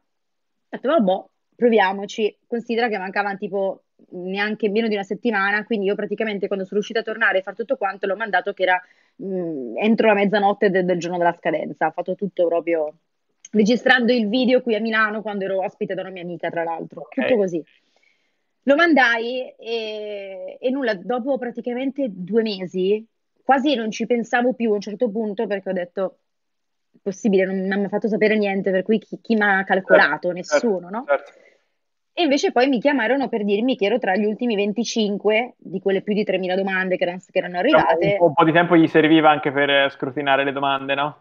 [0.68, 1.24] detto, vabbè,
[1.60, 2.38] proviamoci.
[2.46, 7.00] Considera che mancavano tipo neanche meno di una settimana, quindi io praticamente quando sono riuscita
[7.00, 8.82] a tornare e fare tutto quanto l'ho mandato che era
[9.16, 12.94] mh, entro la mezzanotte de- del giorno della scadenza, ho fatto tutto proprio
[13.52, 17.02] registrando il video qui a Milano quando ero ospite da una mia amica, tra l'altro,
[17.02, 17.24] okay.
[17.24, 17.62] tutto così.
[18.64, 23.04] Lo mandai e, e nulla, dopo praticamente due mesi,
[23.42, 26.18] quasi non ci pensavo più a un certo punto perché ho detto
[27.02, 30.32] possibile, non mi ha fatto sapere niente, per cui chi, chi mi ha calcolato?
[30.32, 31.04] Certo, Nessuno, certo, no?
[31.06, 31.48] Certo.
[32.12, 36.02] E invece poi mi chiamarono per dirmi che ero tra gli ultimi 25 di quelle
[36.02, 38.16] più di 3.000 domande che erano, che erano arrivate.
[38.20, 41.16] Un po' di tempo gli serviva anche per scrutinare le domande, no?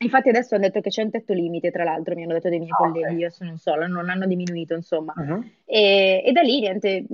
[0.00, 2.60] Infatti adesso hanno detto che c'è un tetto limite, tra l'altro mi hanno detto dei
[2.60, 3.16] miei oh, colleghi, okay.
[3.16, 5.12] adesso non so, non hanno diminuito insomma.
[5.16, 5.42] Uh-huh.
[5.64, 7.04] E, e, da lì niente,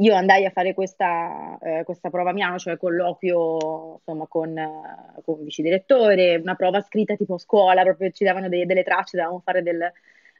[0.00, 5.22] io andai a fare questa, eh, questa prova a Milano, cioè colloquio insomma con, uh,
[5.22, 8.82] con il vice direttore, una prova scritta tipo a scuola, proprio ci davano dei, delle
[8.82, 9.90] tracce, dovevamo fare del,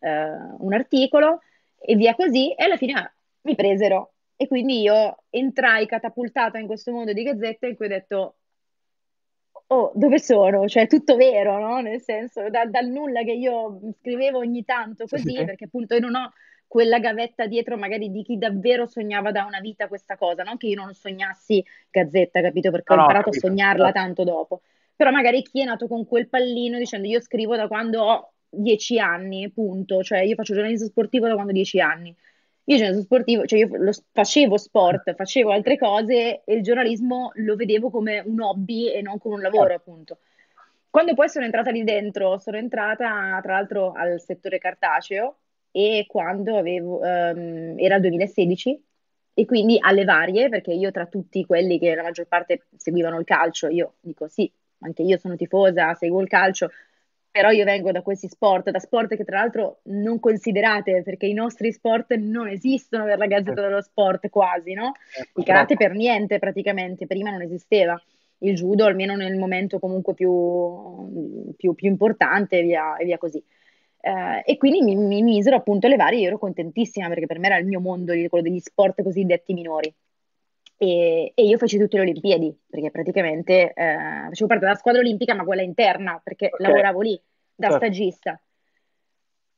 [0.00, 1.40] uh, un articolo
[1.86, 6.92] e via così e alla fine mi presero e quindi io entrai catapultata in questo
[6.92, 8.36] mondo di gazzette in cui ho detto
[9.66, 10.66] oh, dove sono?
[10.66, 11.80] Cioè, tutto vero, no?
[11.80, 16.00] Nel senso, da, dal nulla che io scrivevo ogni tanto così, sì, perché appunto io
[16.00, 16.32] non ho
[16.66, 20.66] quella gavetta dietro magari di chi davvero sognava da una vita questa cosa, non che
[20.66, 22.70] io non sognassi gazzetta, capito?
[22.70, 24.62] Perché no, ho imparato no, a sognarla tanto dopo.
[24.96, 28.98] Però magari chi è nato con quel pallino dicendo io scrivo da quando ho dieci
[28.98, 32.14] anni, punto, cioè io faccio giornalismo sportivo da quando ho dieci anni.
[32.66, 37.56] Io giornalismo sportivo, cioè io lo, facevo sport, facevo altre cose e il giornalismo lo
[37.56, 40.18] vedevo come un hobby e non come un lavoro, appunto.
[40.88, 45.36] Quando poi sono entrata lì dentro, sono entrata tra l'altro al settore cartaceo
[45.72, 48.84] e quando avevo, um, era il 2016
[49.34, 53.24] e quindi alle varie, perché io tra tutti quelli che la maggior parte seguivano il
[53.24, 56.70] calcio, io dico sì, anche io sono tifosa, seguo il calcio,
[57.34, 61.32] però io vengo da questi sport, da sport che tra l'altro non considerate, perché i
[61.32, 64.92] nostri sport non esistono per la Gazzetta dello Sport quasi, no?
[65.34, 68.00] Il karate per niente praticamente, prima non esisteva.
[68.38, 73.42] Il judo almeno nel momento comunque più, più, più importante e via, e via così.
[74.00, 77.46] Uh, e quindi mi, mi, misero appunto le varie, io ero contentissima perché per me
[77.46, 79.92] era il mio mondo, quello degli sport cosiddetti minori.
[80.76, 83.96] E, e, io feci tutte le Olimpiadi, perché praticamente eh,
[84.28, 86.66] facevo parte della squadra olimpica, ma quella interna, perché okay.
[86.66, 87.20] lavoravo lì
[87.54, 87.84] da certo.
[87.84, 88.40] stagista.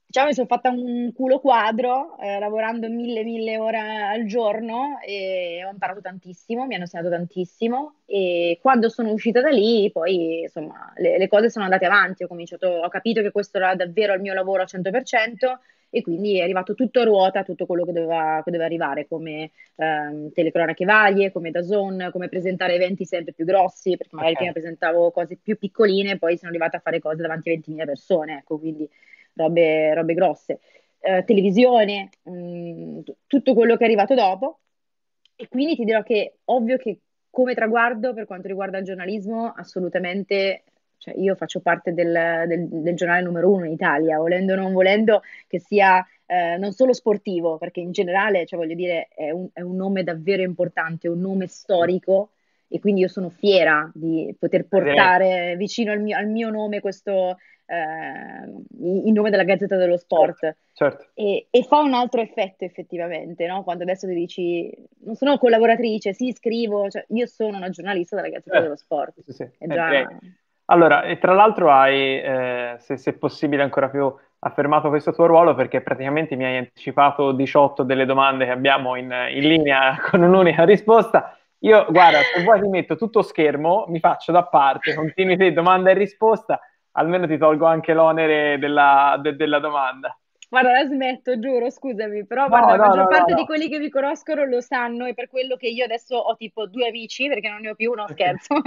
[0.09, 5.65] Diciamo, mi sono fatta un culo quadro, eh, lavorando mille, mille ore al giorno e
[5.67, 10.93] ho imparato tantissimo, mi hanno insegnato tantissimo e quando sono uscita da lì, poi, insomma,
[10.97, 14.21] le, le cose sono andate avanti, ho cominciato, ho capito che questo era davvero il
[14.21, 15.59] mio lavoro al 100%
[15.97, 19.51] e quindi è arrivato tutto a ruota, tutto quello che doveva, che doveva arrivare, come
[19.77, 24.47] ehm, telecronache varie, come da zone, come presentare eventi sempre più grossi, perché magari okay.
[24.51, 28.37] prima presentavo cose più piccoline, poi sono arrivata a fare cose davanti a 20.000 persone,
[28.37, 28.87] ecco, quindi
[29.33, 30.61] robe, robe grosse.
[30.99, 34.59] Eh, televisione, mh, mm, tutto quello che è arrivato dopo.
[35.35, 36.99] E quindi ti dirò che ovvio che
[37.31, 40.65] come traguardo per quanto riguarda il giornalismo, assolutamente
[40.99, 44.73] cioè io faccio parte del, del, del, giornale numero uno in Italia, volendo o non
[44.73, 49.49] volendo che sia eh, non solo sportivo, perché in generale, cioè voglio dire, è un,
[49.53, 52.31] è un nome davvero importante, un nome storico
[52.69, 57.37] e quindi io sono fiera di poter portare vicino al mio, al mio nome questo,
[57.67, 60.39] eh, il nome della Gazzetta dello Sport.
[60.41, 61.07] Certo, certo.
[61.15, 63.63] E, e, fa un altro effetto effettivamente, no?
[63.63, 64.73] quando adesso ti dici,
[65.05, 69.23] non sono collaboratrice, sì, scrivo, cioè, io sono una giornalista della Gazzetta eh, dello Sport.
[69.27, 69.49] Sì, sì.
[69.59, 70.09] Già...
[70.67, 75.55] Allora, e tra l'altro hai, eh, se, se possibile, ancora più affermato questo tuo ruolo
[75.55, 80.65] perché praticamente mi hai anticipato 18 delle domande che abbiamo in, in linea con un'unica
[80.65, 81.37] risposta.
[81.61, 85.91] Io, guarda, se vuoi ti metto tutto schermo, mi faccio da parte, continui te domanda
[85.91, 86.61] e risposta,
[86.93, 90.17] almeno ti tolgo anche l'onere della, de, della domanda.
[90.49, 93.69] Guarda, la smetto, giuro, scusami, però no, guarda, no, la maggior no, parte di quelli
[93.69, 97.27] che mi conoscono lo sanno e per quello che io adesso ho tipo due amici,
[97.27, 98.55] perché non ne ho più, no scherzo,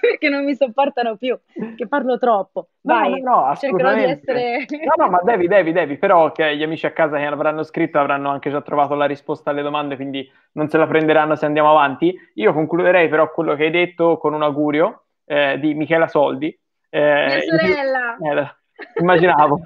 [0.00, 1.38] perché non mi sopportano più,
[1.76, 2.68] che parlo troppo.
[2.82, 4.66] Vai, no, cercherò di essere...
[4.68, 7.98] no, no, ma devi, devi, devi, però che gli amici a casa che avranno scritto
[7.98, 11.70] avranno anche già trovato la risposta alle domande, quindi non se la prenderanno se andiamo
[11.70, 12.14] avanti.
[12.34, 16.48] Io concluderei però quello che hai detto con un augurio eh, di Michela Soldi.
[16.90, 18.16] Eh, Mia sorella!
[18.20, 18.40] Io...
[18.40, 18.56] Eh,
[19.00, 19.60] Immaginavo.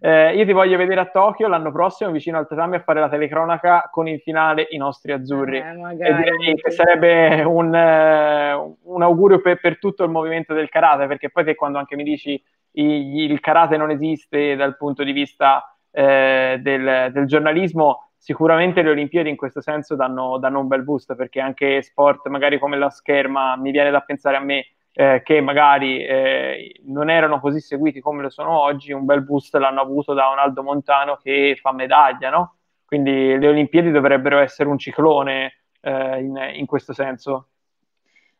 [0.00, 3.08] Eh, io ti voglio vedere a Tokyo l'anno prossimo vicino al tatami a fare la
[3.08, 5.58] telecronaca con in finale i nostri azzurri.
[5.58, 10.68] Eh, e direi che sarebbe un, uh, un augurio per, per, tutto il movimento del
[10.68, 15.04] karate, perché poi te quando anche mi dici i, il karate non esiste dal punto
[15.04, 20.68] di vista eh, del, del, giornalismo, sicuramente le Olimpiadi in questo senso danno, danno un
[20.68, 24.66] bel boost, perché anche sport magari come la scherma, mi viene da pensare a me,
[25.00, 29.54] eh, che magari eh, non erano così seguiti come lo sono oggi, un bel boost
[29.54, 32.56] l'hanno avuto da un Aldo Montano che fa medaglia, no?
[32.84, 37.48] Quindi le Olimpiadi dovrebbero essere un ciclone eh, in, in, questo senso.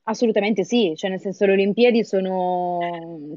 [0.02, 2.78] Assolutamente sì, cioè nel senso le Olimpiadi sono,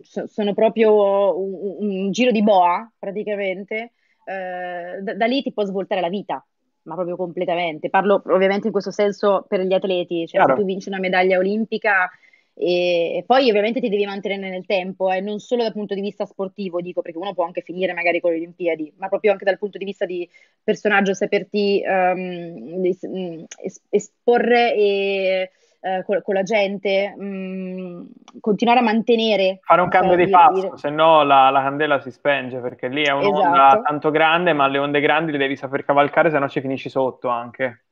[0.01, 3.93] sono proprio un, un, giro di boa praticamente,
[4.25, 6.45] eh, da, da lì ti può svoltare la vita,
[6.81, 7.89] ma proprio completamente.
[7.89, 10.55] Parlo ovviamente in questo senso per gli atleti, cioè Chiaro.
[10.55, 12.09] se tu vinci una medaglia olimpica
[12.55, 16.01] E poi ovviamente ti devi mantenere nel tempo, e eh, non solo dal punto di
[16.01, 19.45] vista sportivo, dico, perché uno può anche finire magari con le Olimpiadi, ma proprio anche
[19.45, 20.29] dal punto di vista di
[20.63, 22.87] personaggio, saperti um,
[23.89, 28.07] esporre e, uh, con, con, la gente, um,
[28.39, 29.59] continuare a mantenere.
[29.63, 33.11] Fare un cambio di passo, se no la, la, candela si spenge, perché lì è
[33.11, 33.81] un'onda esatto.
[33.81, 37.29] tanto grande, ma le onde grandi le devi saper cavalcare, se no ci finisci sotto
[37.29, 37.82] anche.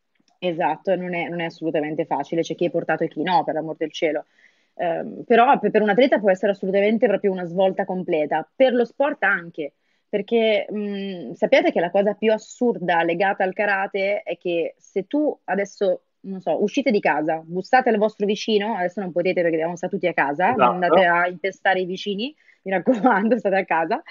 [0.43, 3.53] Esatto, non è, non è assolutamente facile, c'è chi è portato e chi no, per
[3.53, 4.25] l'amor del cielo.
[4.73, 9.21] Eh, però per un atleta può essere assolutamente proprio una svolta completa, per lo sport
[9.23, 9.73] anche,
[10.09, 15.37] perché mh, sappiate che la cosa più assurda legata al karate è che se tu
[15.43, 19.93] adesso, non so, uscite di casa, bussate al vostro vicino, adesso non potete perché stare
[19.93, 20.71] tutti a casa, esatto.
[20.71, 24.01] andate a impestare i vicini, mi raccomando, state a casa,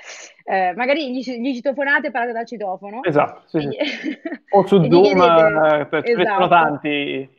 [0.44, 3.02] eh, magari gli, gli citofonate parlate dal citofono.
[3.02, 4.18] Esatto, sì, sì.
[4.50, 6.48] o su Zoom, chiedete, eh, esatto.
[6.48, 7.38] tanti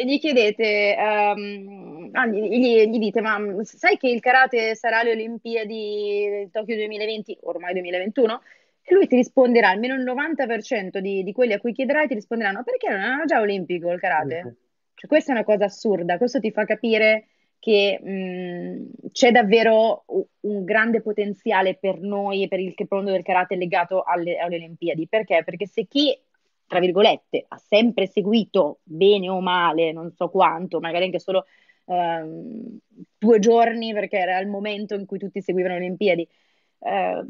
[0.00, 6.48] e gli chiedete, um, gli, gli, dite, ma sai che il karate sarà alle Olimpiadi
[6.50, 8.40] Tokyo 2020, ormai 2021?
[8.82, 12.62] E lui ti risponderà, almeno il 90% di, di quelli a cui chiederai ti risponderanno,
[12.62, 14.56] perché non è già olimpico il karate?
[14.94, 17.26] Cioè, questa è una cosa assurda, questo ti fa capire
[17.60, 20.04] che mh, c'è davvero
[20.40, 25.06] un grande potenziale per noi e per il mondo del karate legato alle, alle Olimpiadi.
[25.06, 25.42] Perché?
[25.44, 26.18] Perché se chi
[26.70, 31.46] tra virgolette, ha sempre seguito bene o male, non so quanto, magari anche solo
[31.86, 32.78] ehm,
[33.18, 36.28] due giorni perché era il momento in cui tutti seguivano le Olimpiadi,
[36.78, 37.26] eh,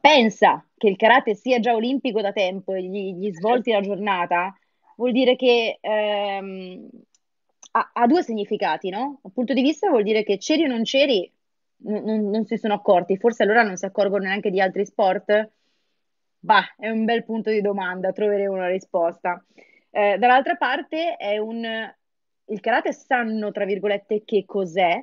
[0.00, 4.56] pensa che il karate sia già olimpico da tempo e gli, gli svolti la giornata,
[4.96, 6.88] vuol dire che ehm,
[7.76, 9.20] ha, ha, due significati, no?
[9.22, 11.30] Dal punto di vista vuol dire che c'eri o non c'eri,
[11.84, 15.50] n- non, non si sono accorti, forse allora non si accorgono neanche di altri sport
[16.44, 19.42] Bah, è un bel punto di domanda, troveremo una risposta.
[19.90, 21.64] Eh, dall'altra parte è un...
[22.48, 25.02] Il karate sanno, tra virgolette, che cos'è,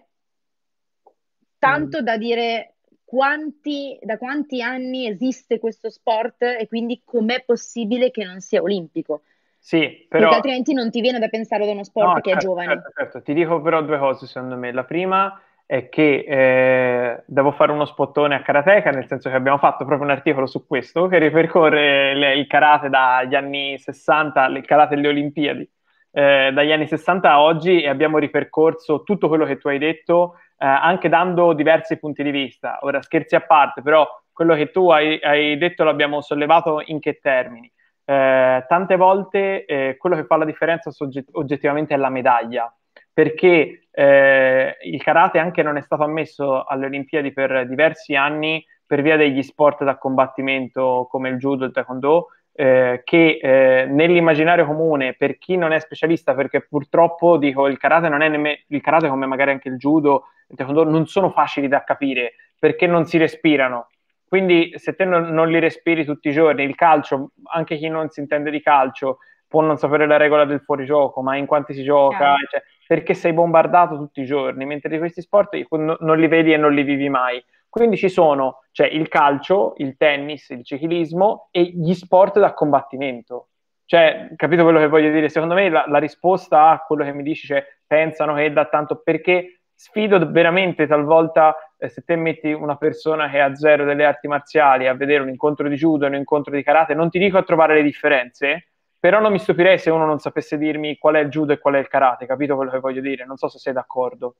[1.57, 2.03] tanto mm.
[2.03, 8.39] da dire quanti, da quanti anni esiste questo sport e quindi com'è possibile che non
[8.39, 9.23] sia olimpico.
[9.63, 10.23] Sì, però...
[10.23, 12.67] Perché altrimenti non ti viene da pensare ad uno sport no, che certo, è giovane.
[12.67, 14.71] Certo, certo, ti dico però due cose secondo me.
[14.71, 19.59] La prima è che eh, devo fare uno spottone a Karateka, nel senso che abbiamo
[19.59, 24.65] fatto proprio un articolo su questo, che ripercorre le, il karate dagli anni 60, il
[24.65, 25.69] karate delle Olimpiadi,
[26.09, 30.39] eh, dagli anni 60 a oggi e abbiamo ripercorso tutto quello che tu hai detto,
[30.57, 32.79] eh, anche dando diversi punti di vista.
[32.81, 37.19] Ora, scherzi a parte, però quello che tu hai, hai detto l'abbiamo sollevato in che
[37.21, 37.71] termini?
[38.03, 42.73] Eh, tante volte eh, quello che fa la differenza sogget- oggettivamente è la medaglia,
[43.13, 49.01] perché eh, il karate anche non è stato ammesso alle Olimpiadi per diversi anni per
[49.01, 54.65] via degli sport da combattimento come il judo e il taekwondo, eh, che eh, nell'immaginario
[54.65, 58.81] comune per chi non è specialista, perché purtroppo dico il karate non è nemmeno il
[58.81, 63.05] karate come magari anche il judo, il taekwondo non sono facili da capire perché non
[63.05, 63.87] si respirano.
[64.31, 68.07] Quindi se te non, non li respiri tutti i giorni, il calcio, anche chi non
[68.07, 71.83] si intende di calcio, può non sapere la regola del fuorigioco, ma in quanti si
[71.83, 76.53] gioca, cioè, perché sei bombardato tutti i giorni, mentre di questi sport non li vedi
[76.53, 77.43] e non li vivi mai.
[77.67, 83.49] Quindi ci sono cioè, il calcio, il tennis, il ciclismo e gli sport da combattimento.
[83.83, 85.27] Cioè, capito quello che voglio dire?
[85.27, 89.01] Secondo me la, la risposta a quello che mi dici, cioè, pensano che da tanto
[89.03, 94.27] perché sfido veramente talvolta eh, se te metti una persona che ha zero delle arti
[94.27, 97.39] marziali a vedere un incontro di judo e un incontro di karate, non ti dico
[97.39, 101.19] a trovare le differenze, però non mi stupirei se uno non sapesse dirmi qual è
[101.19, 103.25] il judo e qual è il karate, capito quello che voglio dire?
[103.25, 104.35] Non so se sei d'accordo.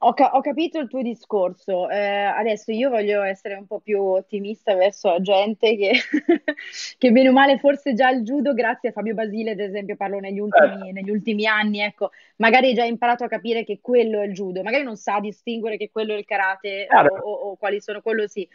[0.00, 1.88] Ho, ca- ho capito il tuo discorso.
[1.90, 5.92] Eh, adesso io voglio essere un po' più ottimista verso la gente che,
[6.98, 10.20] che bene o male forse già il judo, grazie a Fabio Basile, ad esempio, parlo
[10.20, 10.92] negli ultimi, eh.
[10.92, 14.62] negli ultimi anni, ecco, magari hai già imparato a capire che quello è il judo,
[14.62, 18.28] magari non sa distinguere che quello è il karate o, o, o, quali sono, quello
[18.28, 18.48] sì.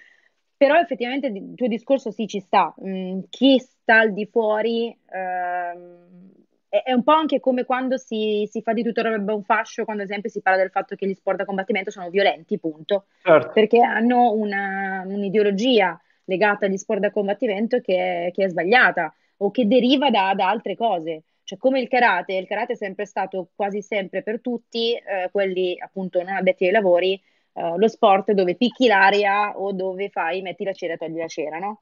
[0.55, 2.73] Però effettivamente il tuo discorso sì ci sta.
[2.85, 6.42] Mm, chi sta al di fuori ehm,
[6.81, 10.01] è, un po' anche come quando si, si fa di tutto roba un fascio, quando
[10.01, 13.05] ad esempio si parla del fatto che gli sport da combattimento sono violenti, punto.
[13.21, 13.51] Certo.
[13.53, 19.51] Perché hanno una, un'ideologia legata agli sport da combattimento che è, che è sbagliata o
[19.51, 21.25] che deriva da, da, altre cose.
[21.43, 25.75] Cioè, come il karate, il karate è sempre stato quasi sempre per tutti, eh, quelli
[25.79, 27.21] appunto non addetti ai lavori,
[27.53, 31.27] uh, lo sport dove picchi l'aria o dove fai metti la cera e togli la
[31.27, 31.81] cera, no?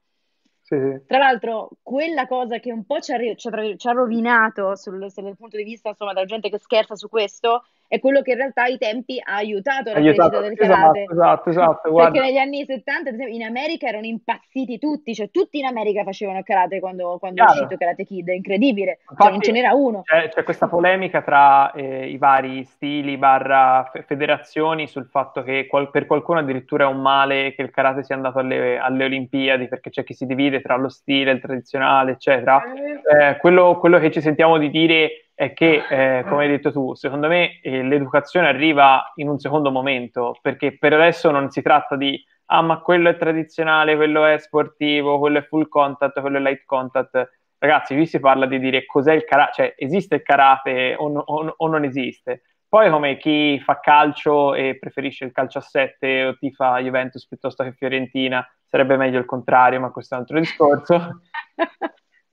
[0.62, 0.76] Sì.
[1.06, 5.10] Tra l'altro, quella cosa che un po' ci ha, ci ha, ci ha rovinato sul,
[5.10, 8.38] sul, punto di vista insomma, della gente che scherza su questo è quello che in
[8.38, 11.06] realtà ai tempi ha aiutato la aiutato, crescita del esatto, karate.
[11.10, 15.58] Esatto, esatto, Perché negli anni 70, ad esempio, in America erano impazziti tutti, cioè tutti
[15.58, 19.40] in America facevano karate quando, quando è uscito Karate Kid, è incredibile, Infatti, cioè, non
[19.42, 20.00] ce n'era uno.
[20.04, 25.90] C'è, c'è questa polemica tra eh, i vari stili barra federazioni sul fatto che qual-
[25.90, 29.90] per qualcuno addirittura è un male che il karate sia andato alle, alle Olimpiadi, perché
[29.90, 32.62] c'è chi si divide tra lo stile, il tradizionale, eccetera.
[32.72, 36.70] Eh, eh quello, quello che ci sentiamo di dire è che, eh, come hai detto
[36.72, 41.62] tu, secondo me eh, l'educazione arriva in un secondo momento, perché per adesso non si
[41.62, 46.36] tratta di ah, ma quello è tradizionale, quello è sportivo, quello è full contact, quello
[46.36, 47.30] è light contact.
[47.58, 51.54] Ragazzi, qui si parla di dire cos'è il karate, cioè esiste il karate o, o,
[51.56, 52.42] o, non esiste.
[52.68, 57.62] Poi come chi fa calcio e preferisce il calcio a 7 o tifa Juventus piuttosto
[57.64, 61.20] che Fiorentina, sarebbe meglio il contrario, ma questo è un altro discorso.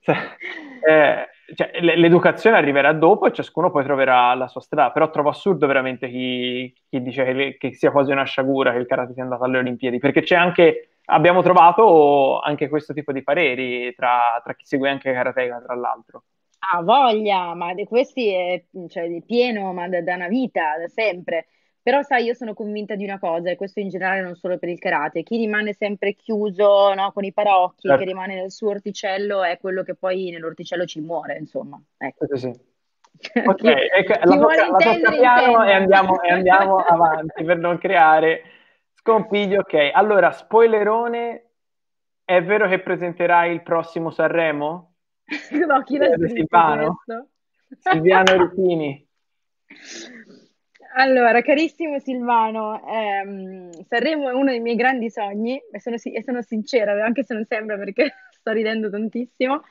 [0.81, 5.67] eh, cioè, l'educazione arriverà dopo e ciascuno poi troverà la sua strada, però trovo assurdo
[5.67, 9.43] veramente chi, chi dice che, che, sia quasi una sciagura che il karate sia andato
[9.43, 14.65] alle Olimpiadi, perché c'è anche, abbiamo trovato anche questo tipo di pareri tra, tra chi
[14.65, 16.23] segue anche karateka, tra l'altro.
[16.59, 21.47] Ah, voglia, ma di questi è cioè, pieno ma da, da una vita, da sempre.
[21.81, 24.69] Però sai, io sono convinta di una cosa, e questo in generale non solo per
[24.69, 28.03] il karate, chi rimane sempre chiuso no, con i parocchi, certo.
[28.03, 31.81] che rimane nel suo orticello, è quello che poi nell'orticello ci muore, insomma.
[31.97, 32.25] Ecco.
[32.35, 32.67] Sì, sì.
[33.45, 38.43] Ok, ecco, la, tocca, la tocca piano e andiamo, e andiamo avanti per non creare
[38.93, 39.55] scompigli.
[39.55, 41.49] Ok, allora, spoilerone,
[42.23, 44.93] è vero che presenterai il prossimo Sanremo?
[45.67, 47.03] no, chi l'ha Silvano?
[47.79, 49.07] Silviano Rutini.
[50.99, 56.41] Allora, carissimo Silvano, ehm, Sanremo è uno dei miei grandi sogni e sono, e sono
[56.41, 59.63] sincera, anche se non sembra perché sto ridendo tantissimo.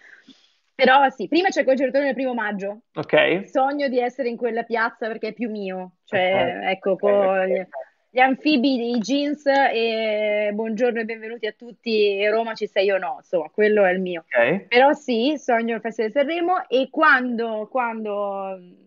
[0.74, 2.82] Però sì, prima c'è il concertone del primo maggio.
[2.94, 3.46] Ok.
[3.46, 5.96] Sogno di essere in quella piazza perché è più mio.
[6.04, 6.72] Cioè, okay.
[6.72, 7.66] ecco, okay, con okay.
[8.08, 13.16] gli anfibi, i jeans e buongiorno e benvenuti a tutti, Roma ci sei o no,
[13.18, 14.24] insomma, quello è il mio.
[14.66, 18.86] Però sì, sogno il Festival di Sanremo e quando, quando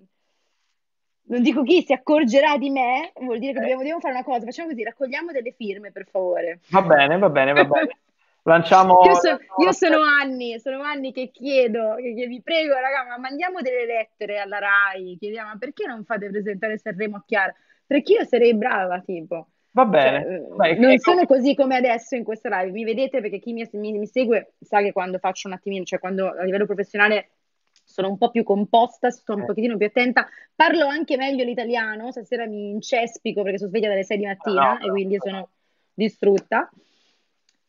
[1.31, 3.61] non dico chi si accorgerà di me, vuol dire che eh.
[3.61, 6.59] dobbiamo, dobbiamo, fare una cosa, facciamo così, raccogliamo delle firme per favore.
[6.69, 7.97] Va bene, va bene, va bene.
[8.43, 9.01] Lanciamo...
[9.05, 13.17] Io, so, io sono anni, sono anni che chiedo, che, che vi prego, raga, ma
[13.17, 17.53] mandiamo delle lettere alla RAI, chiediamo, ma perché non fate presentare Sanremo a Chiara?
[17.85, 19.47] Perché io sarei brava, tipo.
[19.73, 20.23] Va bene.
[20.23, 23.65] Cioè, Vai, non sono così come adesso in questa live, mi vedete perché chi mi,
[23.73, 27.29] mi, mi segue sa che quando faccio un attimino, cioè quando a livello professionale
[27.91, 29.45] sono un po' più composta, sto un eh.
[29.45, 34.17] pochettino più attenta, parlo anche meglio l'italiano, stasera mi incespico perché sono sveglia dalle 6
[34.17, 35.21] di mattina e quindi no.
[35.21, 35.49] sono
[35.93, 36.69] distrutta.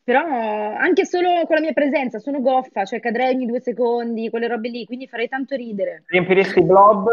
[0.05, 4.47] Però anche solo con la mia presenza sono goffa, cioè cadrei ogni due secondi, quelle
[4.47, 6.03] robe lì, quindi farei tanto ridere.
[6.07, 7.07] Riempiresti i blob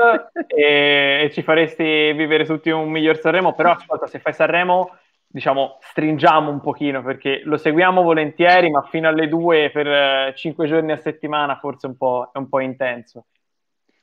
[0.48, 4.90] e, e ci faresti vivere tutti un miglior Sanremo, però ascolta, se fai Sanremo
[5.32, 10.66] diciamo, stringiamo un pochino perché lo seguiamo volentieri, ma fino alle due per eh, cinque
[10.66, 11.96] giorni a settimana forse un
[12.32, 13.26] è un po' intenso.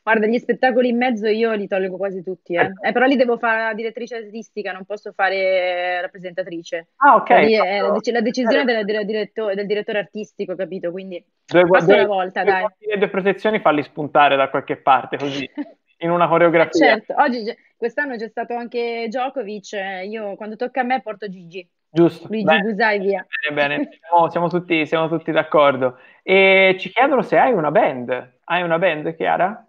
[0.01, 2.71] Guarda, gli spettacoli in mezzo io li tolgo quasi tutti, eh.
[2.81, 6.87] Eh, però li devo fare la direttrice artistica, non posso fare rappresentatrice.
[6.95, 7.29] Ah, ok.
[7.29, 10.91] È la, la, decisione della, della diretto, del direttore artistico, capito?
[10.91, 12.65] Quindi due, due, una volta, due, dai.
[12.77, 15.45] Le due protezioni falli spuntare da qualche parte, così,
[15.99, 16.85] in una coreografia.
[16.87, 17.43] certo, oggi
[17.77, 19.71] quest'anno c'è stato anche Djokovic,
[20.05, 21.67] io quando tocca a me porto Gigi.
[21.89, 22.27] Giusto.
[22.27, 23.25] Luigi bene, Busai, via.
[23.49, 23.89] Bene, bene.
[24.01, 25.97] Siamo, siamo, tutti, siamo tutti d'accordo.
[26.21, 28.39] E ci chiedono se hai una band.
[28.43, 29.65] Hai una band, Chiara?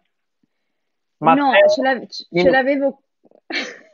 [1.18, 3.02] Matteo, no, ce, la, ce l'avevo...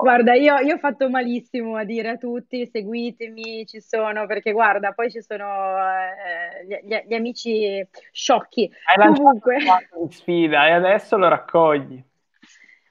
[0.00, 4.92] Guarda, io, io, ho fatto malissimo a dire a tutti seguitemi, ci sono, perché guarda,
[4.92, 8.70] poi ci sono eh, gli, gli, amici sciocchi.
[8.84, 9.62] Hai Comunque...
[9.62, 12.02] lanciato sfida e adesso lo raccogli.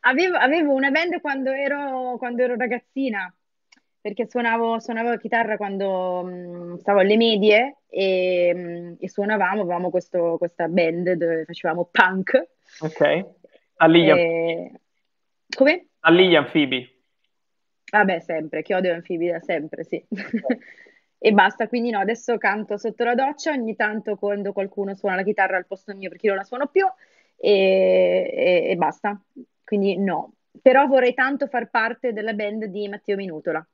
[0.02, 3.34] Avevo, avevo una band quando ero, quando ero ragazzina,
[4.00, 9.90] perché suonavo, suonavo la chitarra quando mh, stavo alle medie e, mh, e suonavamo, avevamo
[9.92, 12.48] questo, questa band dove facevamo punk.
[12.80, 13.26] Ok,
[13.76, 14.72] agli e...
[15.56, 15.88] Come?
[16.00, 17.00] Agli anfibi.
[17.92, 20.04] Vabbè, sempre, chiodo e anfibi da sempre, sì.
[20.10, 20.58] Okay.
[21.20, 25.24] e basta, quindi no, adesso canto sotto la doccia, ogni tanto quando qualcuno suona la
[25.24, 26.88] chitarra al posto mio perché io non la suono più
[27.38, 29.22] e, e, e basta,
[29.72, 30.34] quindi no.
[30.62, 33.66] Però vorrei tanto far parte della band di Matteo Minutola.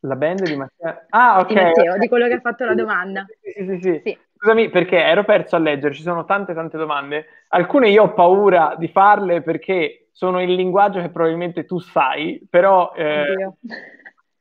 [0.00, 1.06] La band di Matteo?
[1.08, 1.46] Ah, ok.
[1.46, 3.24] Di Matteo, di quello che ha fatto la domanda.
[3.40, 4.00] Sì, sì, sì.
[4.04, 4.18] sì.
[4.36, 7.24] Scusami perché ero perso a leggere, ci sono tante tante domande.
[7.48, 12.92] Alcune io ho paura di farle perché sono il linguaggio che probabilmente tu sai, però...
[12.94, 13.52] Eh,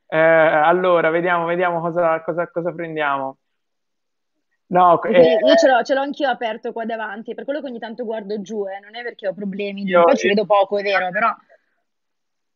[0.08, 3.38] eh, allora, vediamo, vediamo cosa, cosa, cosa prendiamo.
[4.74, 7.78] No, eh, io ce l'ho, ce l'ho, anch'io aperto qua davanti, per quello che ogni
[7.78, 10.82] tanto guardo giù, eh, non è perché ho problemi, io, poi ci vedo poco, è
[10.82, 11.32] vero, però...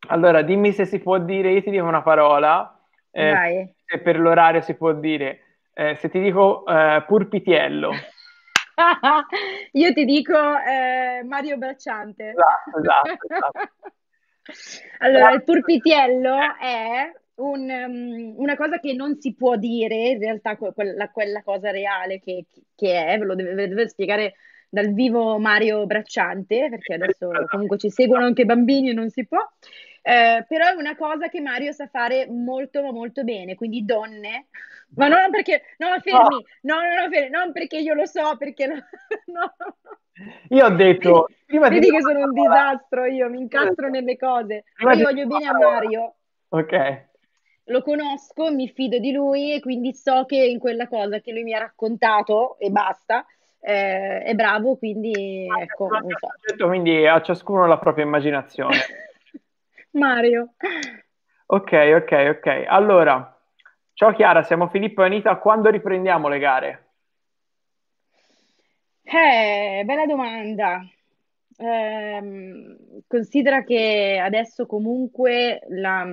[0.07, 2.75] Allora, dimmi se si può dire, io ti dico una parola,
[3.11, 7.91] eh, se per l'orario si può dire, eh, se ti dico eh, purpitiello.
[9.73, 12.29] io ti dico eh, Mario Bracciante.
[12.29, 13.69] Esatto, esatto, esatto.
[15.05, 20.55] allora, il purpitiello è un, um, una cosa che non si può dire, in realtà
[20.57, 24.35] quella, quella cosa reale che, che, è, ve lo deve, deve spiegare
[24.69, 29.39] dal vivo Mario Bracciante, perché adesso comunque ci seguono anche bambini e non si può.
[30.01, 34.47] Eh, però è una cosa che Mario sa fare molto ma molto bene, quindi donne,
[34.95, 38.67] ma non perché, no, fermi, no, no, no, fermi, non perché io lo so, perché
[38.67, 38.75] no,
[39.27, 39.53] no.
[40.49, 44.93] Io ho detto, prima vedi che sono un disastro io, mi incastro nelle cose, ma
[44.93, 46.15] io voglio bene a Mario.
[46.49, 47.06] Ok
[47.67, 51.43] lo conosco, mi fido di lui e quindi so che in quella cosa che lui
[51.43, 53.25] mi ha raccontato e basta,
[53.59, 55.87] eh, è bravo, quindi ah, ecco.
[55.87, 56.27] Non so.
[56.39, 58.75] Certo, quindi a ciascuno la propria immaginazione.
[59.91, 60.53] Mario.
[61.47, 62.65] Ok, ok, ok.
[62.67, 63.37] Allora,
[63.93, 66.85] ciao Chiara, siamo Filippo e Anita, quando riprendiamo le gare?
[69.03, 70.81] Eh, bella domanda.
[71.59, 76.05] Eh, considera che adesso comunque la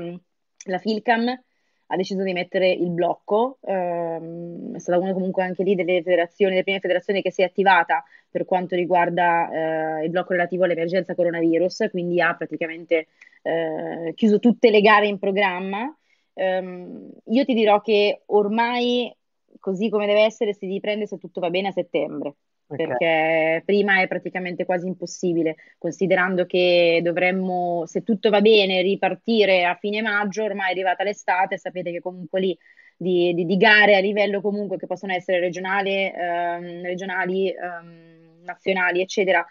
[0.65, 1.43] la Filcam
[1.89, 6.53] ha deciso di mettere il blocco, ehm, è stata una comunque anche lì delle federazioni,
[6.53, 11.15] delle prime federazioni che si è attivata per quanto riguarda eh, il blocco relativo all'emergenza
[11.15, 13.09] coronavirus, quindi ha praticamente
[13.43, 15.95] eh, chiuso tutte le gare in programma.
[16.37, 19.15] Um, io ti dirò che ormai,
[19.61, 22.35] così come deve essere, si riprende se tutto va bene a settembre.
[22.67, 22.87] Okay.
[22.87, 29.75] Perché prima è praticamente quasi impossibile, considerando che dovremmo, se tutto va bene, ripartire a
[29.75, 32.59] fine maggio, ormai è arrivata l'estate, sapete che comunque lì
[32.97, 39.03] di, di, di gare a livello comunque che possono essere regionali, ehm, regionali ehm, nazionali,
[39.03, 39.45] eccetera,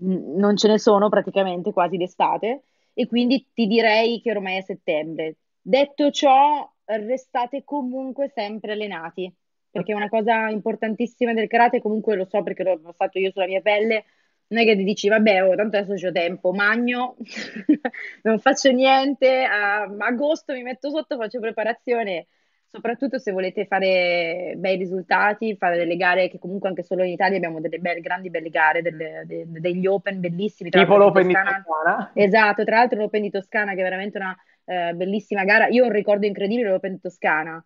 [0.00, 5.36] non ce ne sono praticamente quasi d'estate e quindi ti direi che ormai è settembre.
[5.60, 9.32] Detto ciò, restate comunque sempre allenati
[9.78, 13.46] perché è una cosa importantissima del karate, comunque lo so perché l'ho fatto io sulla
[13.46, 14.04] mia pelle,
[14.48, 17.16] non è che ti dici vabbè, oh, tanto adesso ho tempo, magno,
[18.22, 22.26] non faccio niente, a agosto mi metto sotto, faccio preparazione,
[22.70, 27.36] soprattutto se volete fare bei risultati, fare delle gare che comunque anche solo in Italia
[27.36, 30.70] abbiamo delle belle, grandi belle gare, delle, de, degli open bellissimi.
[30.70, 31.56] Tipo l'Open di Toscana.
[31.56, 32.10] di Toscana.
[32.14, 35.86] Esatto, tra l'altro l'Open di Toscana che è veramente una eh, bellissima gara, io ho
[35.86, 37.64] un ricordo incredibile dell'Open di Toscana,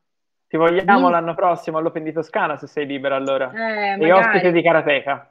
[0.52, 3.50] ti vogliamo Vin- l'anno prossimo all'Open di Toscana se sei libera allora.
[3.54, 5.30] Eh, e ospite di Karateka.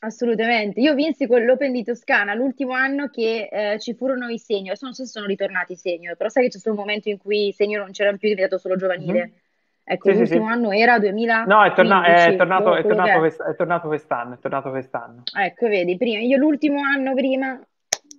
[0.00, 0.80] Assolutamente.
[0.80, 4.70] Io vinsi quell'Open di Toscana l'ultimo anno che eh, ci furono i senior.
[4.70, 7.08] Adesso non so se sono ritornati i senior, però sai che c'è stato un momento
[7.08, 9.12] in cui i senior non c'erano più, è diventato solo giovanile.
[9.12, 9.36] Mm-hmm.
[9.84, 11.44] Ecco, sì, l'ultimo sì, anno era 2000.
[11.44, 15.22] No, è, torna- è, tornato, è, tornato quest- è, tornato, quest'anno, è tornato quest'anno.
[15.32, 17.56] Ecco, vedi, prima, io l'ultimo anno prima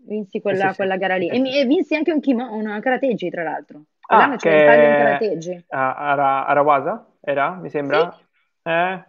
[0.06, 1.28] vinsi quella, quella gara lì.
[1.28, 3.82] E, mi, e, vinsi anche un kimono, una karateggi, tra l'altro.
[4.08, 4.82] Quell'anno ah, c'era che...
[4.82, 5.66] in karateggi.
[5.68, 7.06] A, a, Arawasa?
[7.22, 8.16] Era, mi sembra?
[8.18, 8.70] Sì.
[8.70, 9.04] Eh?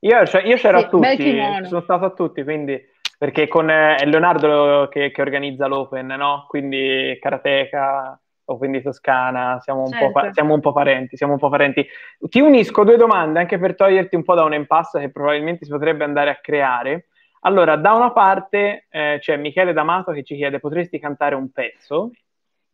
[0.00, 3.94] Io, cioè, io c'ero sì, a tutti, sono stato a tutti, quindi perché con eh,
[3.94, 6.46] è Leonardo che, che, organizza l'Open, no?
[6.48, 10.10] Quindi Karateka, Open di Toscana, siamo un, certo.
[10.10, 11.86] po', siamo un po' parenti, siamo un po' parenti.
[12.18, 15.70] Ti unisco due domande anche per toglierti un po' da un impasse che probabilmente si
[15.70, 17.06] potrebbe andare a creare.
[17.42, 22.10] Allora, da una parte eh, c'è Michele D'Amato che ci chiede potresti cantare un pezzo?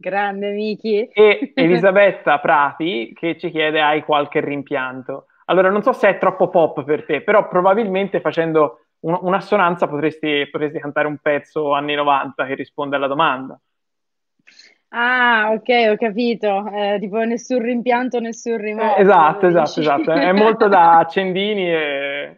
[0.00, 1.08] Grande Miki.
[1.12, 5.26] E Elisabetta Prati che ci chiede hai qualche rimpianto.
[5.46, 10.48] Allora, non so se è troppo pop per te, però probabilmente facendo un- un'assonanza potresti,
[10.50, 13.58] potresti cantare un pezzo anni 90 che risponde alla domanda.
[14.90, 16.66] Ah, ok, ho capito.
[16.72, 18.96] Eh, tipo nessun rimpianto, nessun rimorso.
[18.96, 20.12] Eh, esatto, esatto, esatto.
[20.12, 22.36] È molto da accendini e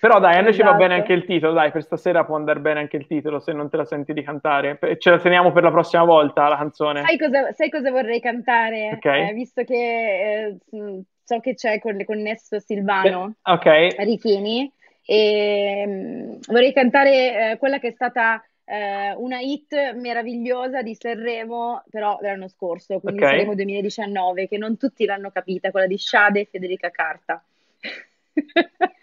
[0.00, 0.56] però dai, a noi esatto.
[0.56, 1.12] ci va bene esatto.
[1.12, 3.76] anche il titolo, dai, per stasera può andare bene anche il titolo se non te
[3.76, 4.78] la senti di cantare.
[4.98, 7.02] Ce la teniamo per la prossima volta la canzone.
[7.02, 8.94] Sai cosa, sai cosa vorrei cantare?
[8.94, 9.28] Okay.
[9.28, 13.94] Eh, visto che eh, so che c'è con, connesso Silvano eh, okay.
[13.98, 14.72] Richini,
[15.04, 21.82] e um, vorrei cantare eh, quella che è stata eh, una hit meravigliosa di Sanremo,
[21.90, 23.32] però l'anno scorso, quindi okay.
[23.32, 27.42] Sanremo 2019, che non tutti l'hanno capita, quella di Shade e Federica Carta.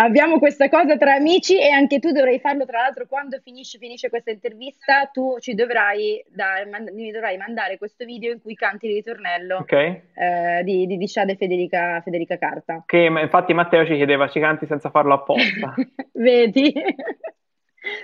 [0.00, 4.08] Abbiamo questa cosa tra amici e anche tu dovrai farlo, tra l'altro, quando finisce, finisce
[4.08, 8.86] questa intervista, tu ci dovrai, da, man, mi dovrai mandare questo video in cui canti
[8.86, 10.02] il ritornello okay.
[10.14, 12.82] eh, di, di, di Shade Federica, Federica Carta.
[12.86, 15.74] Che infatti Matteo ci chiedeva, ci canti senza farlo apposta.
[16.14, 16.72] Vedi?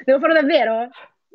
[0.04, 0.88] Devo farlo davvero?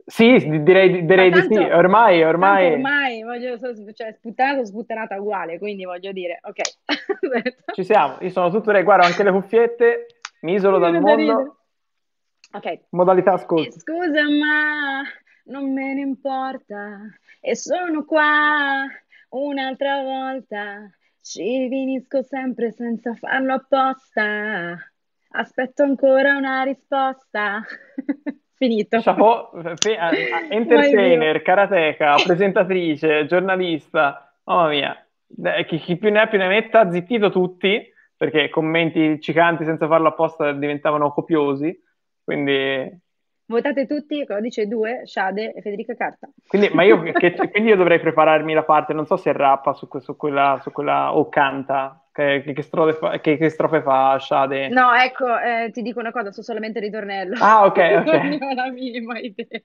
[0.05, 2.73] Sì, direi, direi di sì, ormai, ormai...
[2.73, 3.59] Ormai, voglio,
[3.93, 6.61] cioè, sputtanata o sputtanata uguale, quindi voglio dire, ok.
[7.73, 10.07] Ci siamo, io sono tutto re, guarda, anche le cuffiette,
[10.41, 11.57] mi isolo dal mondo.
[12.53, 12.85] Ok.
[12.89, 13.79] Modalità ascolto.
[13.79, 15.03] Scusa, ma
[15.43, 17.01] non me ne importa,
[17.39, 18.87] e sono qua
[19.29, 20.89] un'altra volta,
[21.21, 24.75] ci finisco sempre senza farlo apposta,
[25.31, 27.63] aspetto ancora una risposta.
[28.55, 28.99] Finito.
[28.99, 29.51] Chapeau,
[30.49, 35.07] entertainer, karateka, presentatrice, giornalista, mamma mia,
[35.65, 37.81] chi, chi, più ne ha più ne metta, zittito tutti,
[38.17, 41.73] perché commenti cicanti senza farlo apposta diventavano copiosi,
[42.23, 43.07] quindi...
[43.49, 46.29] Votate tutti, codice 2, Shade e Federica Carta.
[46.47, 49.87] Quindi, ma io, che, quindi io dovrei prepararmi la parte, non so se rappa su,
[49.99, 54.69] su, quella, su quella o canta, che, che, strofe fa, che, che strofe fa Shade?
[54.69, 57.37] No, ecco, eh, ti dico una cosa, so solamente il ritornello.
[57.39, 58.13] Ah, ok, ok.
[58.23, 59.63] non ho la minima idea.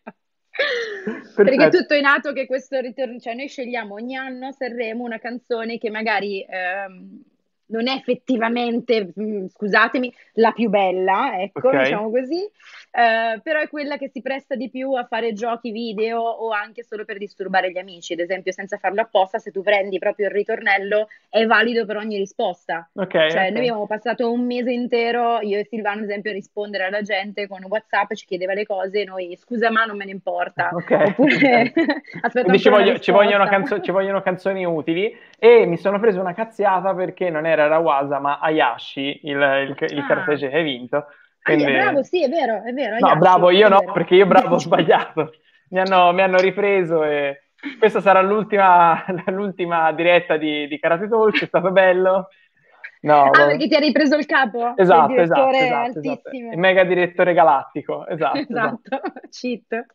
[1.34, 5.18] Perché è tutto è nato che questo ritorno, cioè noi scegliamo ogni anno Sanremo una
[5.18, 7.22] canzone che magari ehm,
[7.66, 11.84] non è effettivamente, mm, scusatemi, la più bella, ecco, okay.
[11.84, 12.48] diciamo così,
[12.96, 16.84] eh, però è quella che si presta di più a fare giochi video o anche
[16.84, 20.32] solo per disturbare gli amici, ad esempio senza farlo apposta, se tu prendi proprio il
[20.32, 22.88] ritornello è valido per ogni risposta.
[22.94, 23.50] Okay, cioè okay.
[23.50, 27.48] noi abbiamo passato un mese intero, io e Silvano ad esempio, a rispondere alla gente
[27.48, 30.70] con Whatsapp, ci chiedeva le cose e noi scusa ma non me ne importa.
[30.72, 31.08] Okay.
[31.08, 31.72] Oppure
[32.22, 36.32] aspetta ci, voglio, ci, vogliono canzo- ci vogliono canzoni utili e mi sono preso una
[36.32, 40.24] cazziata perché non era Rawasa ma Ayashi, il, il, il ah.
[40.24, 41.06] Che hai vinto.
[41.44, 41.64] Quindi...
[41.64, 42.96] Ah, bravo, sì, è vero, è vero.
[42.98, 45.34] No, bravo, io no, perché io bravo ho sbagliato.
[45.68, 51.42] Mi hanno, mi hanno, ripreso e questa sarà l'ultima, l'ultima diretta di, di Karate Talk,
[51.42, 52.28] è stato bello.
[53.02, 54.72] No, ah, perché ti ha ripreso il capo?
[54.74, 56.30] Esatto, il esatto, esatto, esatto.
[56.32, 58.38] Il mega direttore galattico, esatto.
[58.38, 59.20] Esatto, esatto.
[59.28, 59.86] cheat.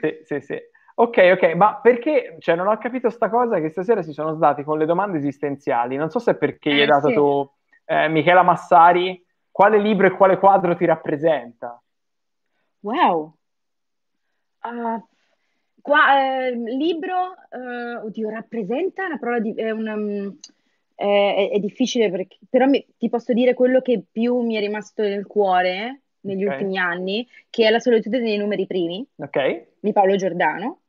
[0.00, 0.58] Sì, sì, sì.
[0.96, 4.64] Ok, ok, ma perché, cioè non ho capito sta cosa che stasera si sono sdati
[4.64, 7.14] con le domande esistenziali, non so se perché eh, gli hai dato sì.
[7.14, 7.50] tu,
[7.84, 11.80] eh, Michela Massari, quale libro e quale quadro ti rappresenta?
[12.80, 13.36] Wow.
[14.64, 15.06] Uh,
[15.80, 19.54] qua, eh, libro, uh, oddio, rappresenta una parola di...
[19.54, 20.36] È, una, um,
[20.94, 25.02] è, è difficile perché, però mi, ti posso dire quello che più mi è rimasto
[25.02, 26.56] nel cuore negli okay.
[26.56, 29.66] ultimi anni, che è La solitudine dei numeri primi, okay.
[29.80, 30.80] di Paolo Giordano.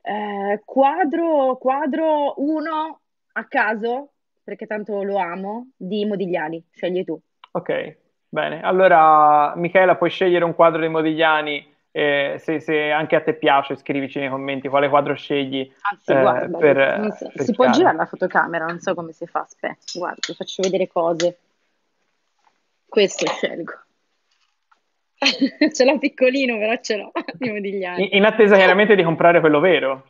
[0.00, 3.00] Eh, quadro, quadro uno
[3.32, 4.12] a caso,
[4.42, 7.20] perché tanto lo amo, di Modigliani, scegli tu.
[7.52, 7.96] Ok,
[8.28, 8.60] bene.
[8.62, 11.76] Allora, Michela, puoi scegliere un quadro di Modigliani.
[11.90, 15.70] Eh, se, se, anche a te piace, scrivici nei commenti quale quadro scegli.
[15.90, 19.26] Anzi, eh, guarda, per, si, per si può girare la fotocamera, non so come si
[19.26, 19.40] fa.
[19.40, 21.38] Aspetta, guarda, ti faccio vedere cose.
[22.86, 23.72] Questo scelgo.
[25.72, 28.02] ce l'ho piccolino, però ce l'ho di Modigliani.
[28.02, 30.04] In, in attesa chiaramente di comprare quello vero.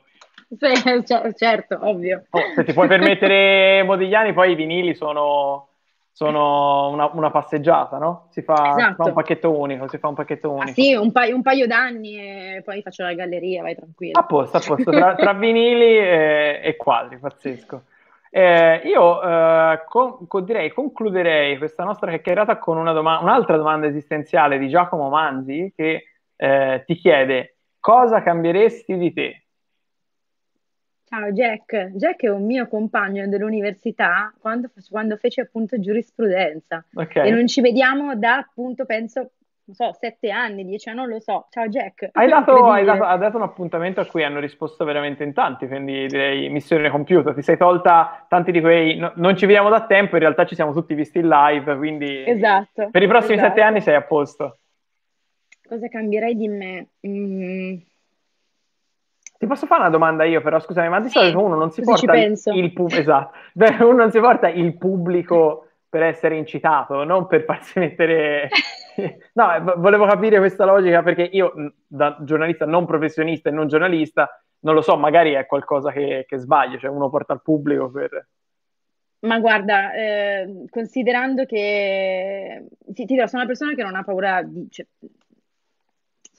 [0.49, 0.73] Sì,
[1.37, 2.25] certo, ovvio.
[2.31, 5.69] Oh, se ti puoi permettere Modigliani, poi i vinili sono
[6.19, 8.27] sono una, una, passeggiata, no?
[8.31, 8.89] Si fa, esatto.
[8.89, 10.71] si fa, un pacchetto unico, si fa un pacchetto ah, unico.
[10.71, 14.19] Ah, sì, un paio, un paio, d'anni e poi faccio la galleria, vai tranquillo.
[14.19, 17.83] A posto, a posto, tra, tra vinili e, e, quadri, pazzesco.
[18.31, 23.87] Eh, io eh, con, con, direi, concluderei questa nostra chiacchierata con una doma- un'altra domanda
[23.87, 26.03] esistenziale di Giacomo Manzi che
[26.35, 29.43] eh, ti chiede cosa cambieresti di te?
[31.09, 37.27] Ciao Jack, Jack è un mio compagno dell'università quando, quando fece appunto giurisprudenza okay.
[37.27, 39.31] e non ci vediamo da appunto penso
[39.69, 41.47] non so, sette anni, dieci anni, non lo so.
[41.51, 42.09] Ciao Jack.
[42.13, 45.67] Hai dato, hai dato, hai dato un appuntamento a cui hanno risposto veramente in tanti,
[45.67, 47.35] quindi direi missione compiuta.
[47.35, 48.97] Ti sei tolta tanti di quei...
[48.97, 52.25] No, non ci vediamo da tempo, in realtà ci siamo tutti visti in live, quindi...
[52.27, 52.89] Esatto.
[52.91, 53.49] Per i prossimi esatto.
[53.49, 54.59] sette anni sei a posto.
[55.69, 56.89] Cosa cambierei di me?
[57.07, 57.77] Mm.
[59.39, 62.17] Ti posso fare una domanda io, però scusami, ma di solito uno non si porta
[62.17, 63.39] il, pubblico, esatto,
[63.85, 68.49] uno non si porta il pubblico per essere incitato, non per farsi mettere...
[69.35, 71.53] no, volevo capire questa logica perché io,
[71.87, 76.37] da giornalista non professionista e non giornalista, non lo so, magari è qualcosa che, che
[76.39, 78.29] sbaglio, cioè uno porta il pubblico per...
[79.21, 84.67] Ma guarda, eh, considerando che ti dirò, sono una persona che non ha paura di,
[84.71, 84.87] cioè,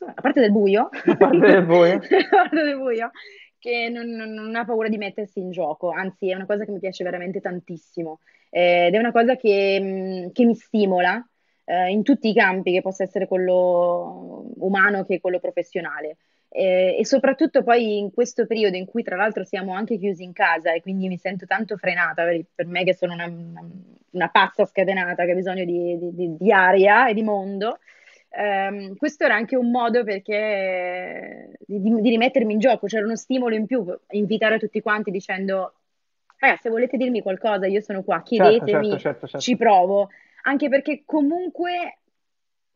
[0.06, 3.12] a parte del buio, a parte del buio, a parte del buio
[3.60, 6.72] che non, non, non, ha paura di mettersi in gioco, anzi è una cosa che
[6.72, 8.20] mi piace veramente tantissimo.
[8.50, 11.24] Eh, ed è una cosa che, che mi stimola
[11.66, 16.18] eh, in tutti i campi, che possa essere quello umano che quello professionale.
[16.52, 20.34] Eh, e soprattutto poi in questo periodo in cui tra l'altro siamo anche chiusi in
[20.34, 23.70] casa e quindi mi sento tanto frenata per, per me che sono una, una,
[24.10, 27.78] una, pazza scatenata che ha bisogno di, di, di, di aria e di mondo,
[28.32, 33.56] Um, questo era anche un modo perché di, di, rimettermi in gioco, c'era uno stimolo
[33.56, 35.74] in più, invitare tutti quanti dicendo,
[36.40, 40.10] eh, se volete dirmi qualcosa, io sono qua, certo, chiedetemi, certo, certo, certo, ci provo.
[40.44, 42.00] Anche perché comunque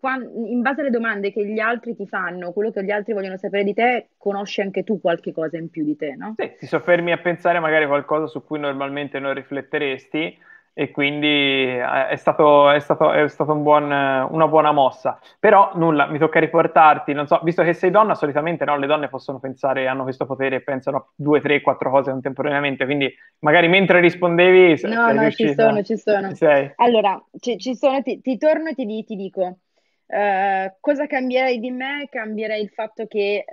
[0.05, 3.63] in base alle domande che gli altri ti fanno, quello che gli altri vogliono sapere
[3.63, 6.33] di te, conosci anche tu qualche cosa in più di te, no?
[6.37, 10.37] Sì, ti soffermi a pensare magari qualcosa su cui normalmente non rifletteresti
[10.75, 15.19] e quindi eh, è stato, è stato, è stato un buon, una buona mossa.
[15.39, 19.07] Però nulla, mi tocca riportarti, non so, visto che sei donna, solitamente no, le donne
[19.07, 23.99] possono pensare, hanno questo potere pensano a due, tre, quattro cose contemporaneamente, quindi magari mentre
[23.99, 24.81] rispondevi...
[24.83, 26.33] No, no, riuscita, ci sono, ci sono.
[26.43, 29.59] Ci allora, ci, ci sono, ti, ti, torno e ti, ti dico,
[30.07, 32.07] uh, cosa cambierei di me?
[32.09, 33.45] Cambierei il fatto che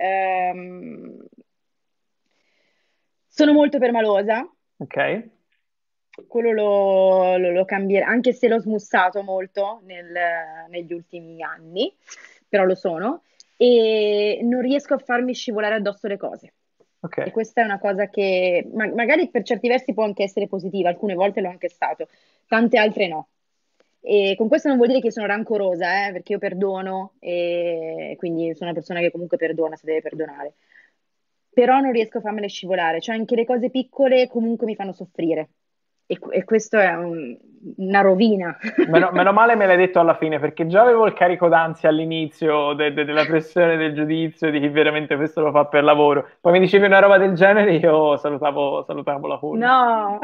[0.53, 1.23] um,
[3.27, 4.49] sono molto permalosa.
[4.77, 5.29] Ok
[6.27, 10.11] quello lo, lo, lo cambierà, anche se l'ho smussato molto nel,
[10.69, 11.93] negli ultimi anni,
[12.47, 13.23] però lo sono,
[13.57, 16.53] e non riesco a farmi scivolare addosso le cose.
[17.03, 17.27] Okay.
[17.27, 20.89] E questa è una cosa che ma- magari per certi versi può anche essere positiva,
[20.89, 22.07] alcune volte l'ho anche stato,
[22.47, 23.27] tante altre no.
[24.01, 28.53] E con questo non vuol dire che sono rancorosa, eh, perché io perdono e quindi
[28.55, 30.53] sono una persona che comunque perdona se deve perdonare.
[31.53, 35.49] Però non riesco a farmele scivolare, cioè anche le cose piccole comunque mi fanno soffrire.
[36.11, 37.37] E, e questo è un,
[37.77, 38.57] una rovina.
[38.87, 42.73] Meno, meno, male me l'hai detto alla fine, perché già avevo il carico d'ansia all'inizio
[42.73, 46.27] de, de, della pressione del giudizio di chi veramente questo lo fa per lavoro.
[46.41, 49.65] Poi mi dicevi una roba del genere, io salutavo, salutavo la curva.
[49.65, 50.19] No,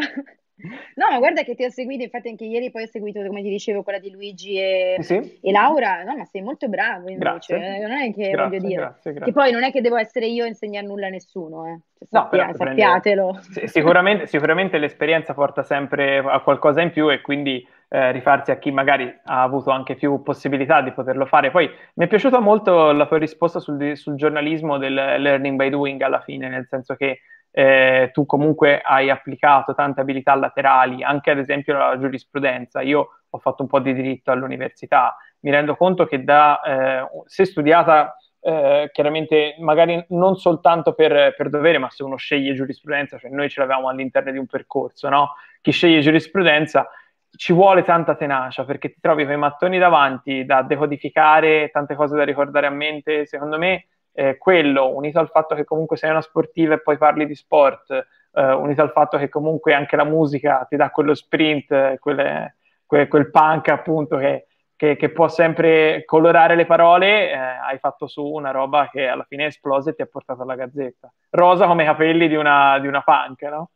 [0.96, 3.50] No, ma guarda che ti ho seguito, infatti anche ieri poi ho seguito, come ti
[3.50, 5.40] dicevo, quella di Luigi e, sì.
[5.40, 6.04] e Laura.
[6.04, 7.58] No, ma sei molto bravo invece.
[7.58, 7.80] Grazie.
[7.80, 8.82] Non è che grazie, voglio dire.
[8.82, 11.80] Grazie, che poi non è che devo essere io a insegnare nulla a nessuno, eh.
[12.00, 13.40] Cioè, sappia, no, sappiatelo.
[13.52, 13.68] Prende...
[13.68, 18.72] Sicuramente, sicuramente, l'esperienza porta sempre a qualcosa in più e quindi eh, rifarsi a chi
[18.72, 21.52] magari ha avuto anche più possibilità di poterlo fare.
[21.52, 26.02] Poi mi è piaciuta molto la tua risposta sul, sul giornalismo del learning by doing
[26.02, 27.20] alla fine, nel senso che
[27.52, 32.82] eh, tu comunque hai applicato tante abilità laterali, anche ad esempio la giurisprudenza.
[32.82, 37.46] Io ho fatto un po' di diritto all'università, mi rendo conto che da, eh, se
[37.46, 43.30] studiata eh, chiaramente magari non soltanto per, per, dovere, ma se uno sceglie giurisprudenza, cioè
[43.30, 45.34] noi ce l'avevamo all'interno di un percorso, no?
[45.62, 46.88] Chi sceglie giurisprudenza
[47.36, 52.24] ci vuole tanta tenacia perché ti trovi quei mattoni davanti da decodificare, tante cose da
[52.24, 53.26] ricordare a mente.
[53.26, 53.88] Secondo me
[54.20, 57.92] eh, quello, unito al fatto che comunque sei una sportiva e poi parli di sport,
[57.92, 62.56] eh, unito al fatto che comunque anche la musica ti dà quello sprint, quelle,
[62.88, 68.08] que, quel punk appunto che, che, che, può sempre colorare le parole, eh, hai fatto
[68.08, 71.14] su una roba che alla fine è esplosa e ti ha portato alla gazzetta.
[71.30, 73.70] Rosa come i capelli di una, di una punk, no?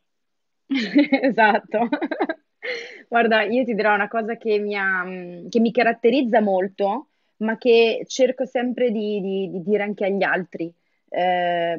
[1.22, 1.86] esatto.
[3.08, 5.04] Guarda, io ti dirò una cosa che mi, ha,
[5.48, 7.10] che mi caratterizza molto
[7.42, 10.72] ma che cerco sempre di, di, di dire anche agli altri.
[11.08, 11.78] Eh,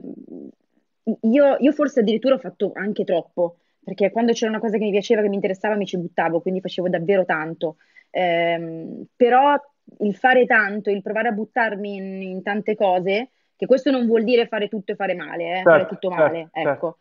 [1.22, 4.92] io, io, forse addirittura ho fatto anche troppo, perché quando c'era una cosa che mi
[4.92, 7.78] piaceva, che mi interessava, mi ci buttavo, quindi facevo davvero tanto.
[8.10, 9.56] Eh, però
[10.00, 14.24] il fare tanto, il provare a buttarmi in, in, tante cose, che questo non vuol
[14.24, 16.70] dire fare tutto e fare male, eh, certo, fare tutto male, certo, ecco.
[16.70, 16.98] Certo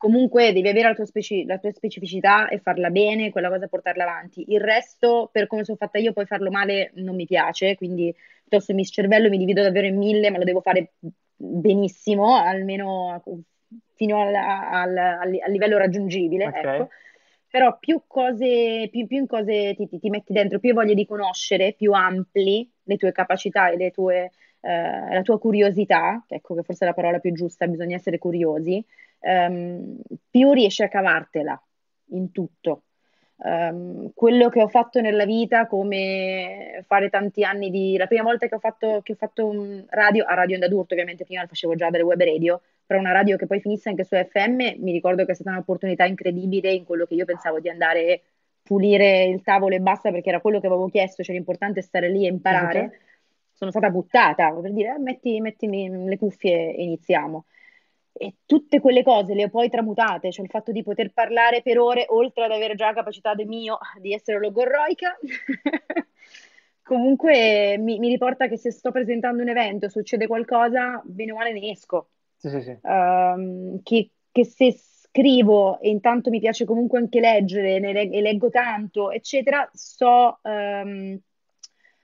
[0.00, 4.04] comunque devi avere la tua, speci- la tua, specificità e farla bene, quella cosa portarla
[4.04, 4.46] avanti.
[4.48, 8.72] Il resto, per come sono fatta io, poi farlo male non mi piace, quindi piuttosto
[8.72, 10.92] mi cervello mi divido davvero in mille, ma lo devo fare
[11.36, 13.22] benissimo, almeno
[13.94, 16.64] fino al, al, al, al livello raggiungibile, okay.
[16.64, 16.88] ecco.
[17.50, 20.94] Però più cose, più, più in cose ti, ti, ti, metti dentro, più hai voglia
[20.94, 24.30] di conoscere, più ampli le tue capacità e le tue,
[24.60, 28.84] eh, la tua curiosità, ecco che forse è la parola più giusta, bisogna essere curiosi,
[29.20, 29.96] um,
[30.28, 31.60] più riesci a cavartela
[32.10, 32.82] in tutto.
[33.42, 37.96] Um, quello che ho fatto nella vita, come fare tanti anni di...
[37.96, 41.24] La prima volta che ho fatto, che ho fatto un radio, a Radio Onda ovviamente
[41.24, 44.82] prima facevo già delle web radio, però una radio che poi finisse anche su FM,
[44.82, 48.22] mi ricordo che è stata un'opportunità incredibile in quello che io pensavo di andare
[48.62, 52.10] pulire il tavolo e basta perché era quello che avevo chiesto, cioè l'importante è stare
[52.10, 53.00] lì e imparare.
[53.60, 57.44] Sono stata buttata per dire eh, metti, mettimi le cuffie e iniziamo
[58.12, 61.78] e tutte quelle cose le ho poi tramutate, cioè il fatto di poter parlare per
[61.78, 65.18] ore, oltre ad avere già la capacità del mio di essere logorroica,
[66.82, 71.52] comunque mi, mi, riporta che se sto presentando un evento, succede qualcosa, bene o male
[71.52, 72.08] ne esco.
[72.36, 72.78] Sì, sì, sì.
[72.82, 78.48] Um, che, che, se scrivo e intanto mi piace comunque anche leggere leg- e leggo
[78.48, 81.20] tanto, eccetera, so, um,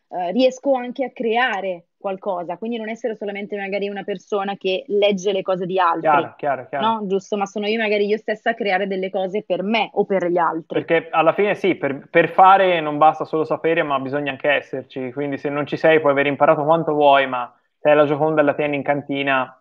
[0.09, 5.33] uh, riesco anche a creare qualcosa, quindi non essere solamente magari una persona che legge
[5.33, 6.87] le cose di altri, chiaro, chiaro, chiaro.
[6.87, 7.07] no?
[7.07, 10.27] Giusto, ma sono io magari io stessa a creare delle cose per me o per
[10.27, 10.85] gli altri.
[10.85, 15.11] Perché alla fine sì, per, per fare non basta solo sapere, ma bisogna anche esserci,
[15.13, 18.45] quindi se non ci sei puoi aver imparato quanto vuoi, ma se la gioconda e
[18.45, 19.61] la tieni in cantina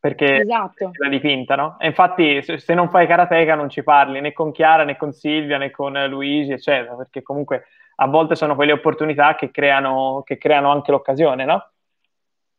[0.00, 0.90] perché esatto.
[0.92, 1.76] è la dipinta, no?
[1.78, 5.12] E infatti se, se, non fai karateka non ci parli né con Chiara né con
[5.12, 7.64] Silvia né con Luigi, eccetera, perché comunque
[8.00, 11.70] a volte sono quelle opportunità che creano, che creano anche l'occasione, no?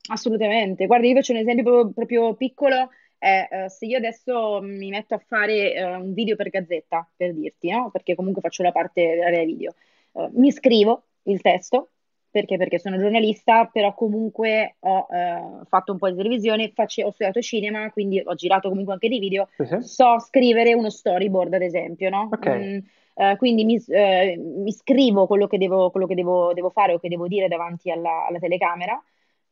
[0.09, 0.85] Assolutamente.
[0.85, 2.89] Guarda, io faccio un esempio proprio, proprio piccolo.
[3.17, 7.69] Eh, se io adesso mi metto a fare eh, un video per Gazzetta, per dirti,
[7.69, 7.89] no?
[7.91, 9.73] Perché comunque faccio la parte dell'area video,
[10.13, 11.89] eh, mi scrivo il testo,
[12.31, 12.57] perché?
[12.57, 17.41] Perché sono giornalista, però comunque ho eh, fatto un po' di televisione, face- ho studiato
[17.41, 19.81] cinema, quindi ho girato comunque anche dei video, uh-huh.
[19.81, 22.29] so scrivere uno storyboard ad esempio, no?
[22.31, 22.77] Okay.
[22.77, 22.79] Mm,
[23.19, 26.99] eh, quindi mi, eh, mi, scrivo quello che, devo, quello che devo, devo, fare o
[26.99, 29.01] che devo dire davanti alla, alla telecamera,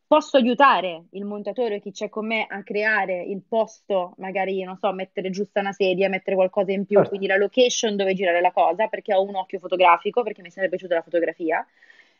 [0.07, 4.77] posso aiutare il montatore o chi c'è con me a creare il posto, magari, non
[4.77, 7.09] so, mettere giusta una sedia, mettere qualcosa in più, certo.
[7.09, 10.69] quindi la location dove girare la cosa, perché ho un occhio fotografico, perché mi sarebbe
[10.77, 11.67] piaciuta la fotografia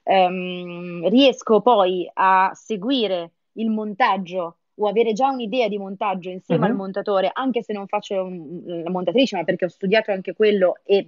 [0.08, 6.72] ehm, riesco poi a seguire il montaggio o avere già un'idea di montaggio insieme uh-huh.
[6.72, 10.80] al montatore, anche se non faccio un, la montatrice, ma perché ho studiato anche quello
[10.84, 11.08] e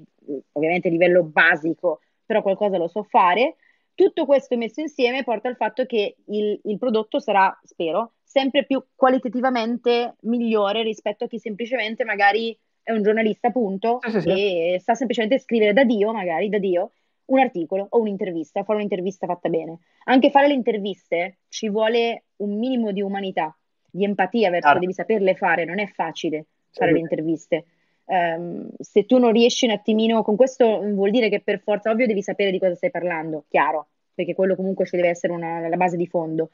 [0.53, 3.55] ovviamente a livello basico, però qualcosa lo so fare.
[3.93, 8.82] Tutto questo messo insieme porta al fatto che il, il prodotto sarà, spero, sempre più
[8.95, 14.30] qualitativamente migliore rispetto a chi semplicemente magari è un giornalista, appunto, sì, sì, sì.
[14.30, 16.91] e sa semplicemente scrivere da Dio, magari da Dio,
[17.30, 19.80] un articolo o un'intervista, fare un'intervista fatta bene.
[20.06, 23.56] Anche fare le interviste ci vuole un minimo di umanità,
[23.90, 24.80] di empatia verso, ah.
[24.80, 26.96] devi saperle fare, non è facile fare sì.
[26.96, 27.66] le interviste.
[28.06, 32.08] Um, se tu non riesci un attimino, con questo vuol dire che per forza, ovvio,
[32.08, 35.78] devi sapere di cosa stai parlando, chiaro, perché quello comunque ci deve essere una, la
[35.78, 36.50] base di fondo.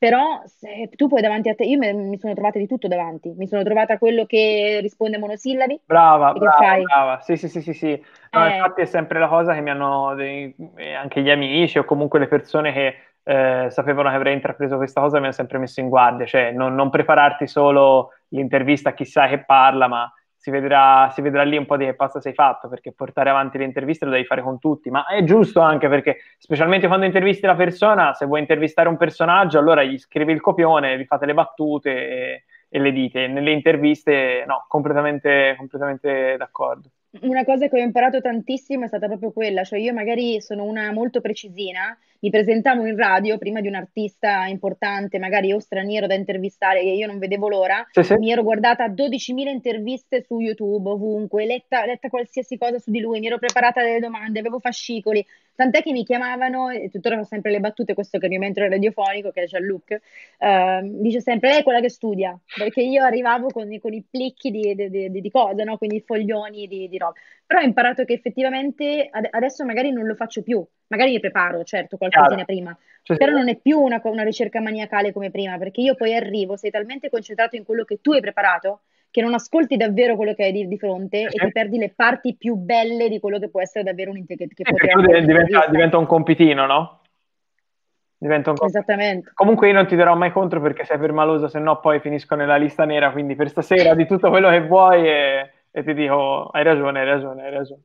[0.00, 3.34] Però se tu poi davanti a te, io me, mi sono trovata di tutto davanti,
[3.36, 5.82] mi sono trovata quello che risponde a monosillabi.
[5.84, 8.02] Brava, brava, brava, sì, sì, sì, sì, sì.
[8.30, 8.56] No, eh.
[8.56, 10.56] infatti è sempre la cosa che mi hanno, dei,
[10.98, 12.94] anche gli amici o comunque le persone che
[13.24, 16.74] eh, sapevano che avrei intrapreso questa cosa mi hanno sempre messo in guardia, cioè non,
[16.74, 20.10] non prepararti solo l'intervista a chissà che parla, ma
[20.40, 23.58] si vedrà, si vedrà lì un po' di che pasta sei fatto, perché portare avanti
[23.58, 27.44] le interviste lo devi fare con tutti, ma è giusto anche perché, specialmente quando intervisti
[27.44, 31.34] la persona, se vuoi intervistare un personaggio, allora gli scrivi il copione, vi fate le
[31.34, 33.26] battute e, e le dite.
[33.26, 36.88] Nelle interviste, no, completamente, completamente d'accordo.
[37.22, 40.92] Una cosa che ho imparato tantissimo è stata proprio quella, cioè io magari sono una
[40.92, 46.14] molto precisina, mi presentavo in radio prima di un artista importante, magari o straniero da
[46.14, 48.14] intervistare, che io non vedevo l'ora, sì, sì.
[48.14, 53.18] mi ero guardata 12.000 interviste su YouTube, ovunque, letta, letta qualsiasi cosa su di lui,
[53.18, 55.26] mi ero preparata delle domande, avevo fascicoli,
[55.60, 58.46] tant'è che mi chiamavano, e tuttora ho sempre le battute, questo che è il mio
[58.46, 60.00] mentore radiofonico, che è Jean-Luc,
[60.38, 64.50] uh, dice sempre, lei è quella che studia, perché io arrivavo con, con i plicchi
[64.50, 65.76] di, di, di, di cose, no?
[65.76, 67.12] quindi i foglioni di, di roba.
[67.44, 71.62] Però ho imparato che effettivamente ad- adesso magari non lo faccio più, magari mi preparo,
[71.62, 75.82] certo, qualcosina prima, cioè, però non è più una, una ricerca maniacale come prima, perché
[75.82, 78.80] io poi arrivo, sei talmente concentrato in quello che tu hai preparato,
[79.10, 81.36] che non ascolti davvero quello che hai di, fronte sì.
[81.36, 84.54] e ti perdi le parti più belle di quello che può essere davvero un integrato.
[84.56, 87.00] Eh, diventa, diventa, un compitino, no?
[88.16, 88.84] Diventa un compitino.
[88.84, 89.30] Esattamente.
[89.34, 92.56] Comunque io non ti darò mai contro perché sei permaloso, se no poi finisco nella
[92.56, 96.64] lista nera, quindi per stasera di tutto quello che vuoi e e ti dico hai
[96.64, 97.82] ragione, hai ragione, hai ragione.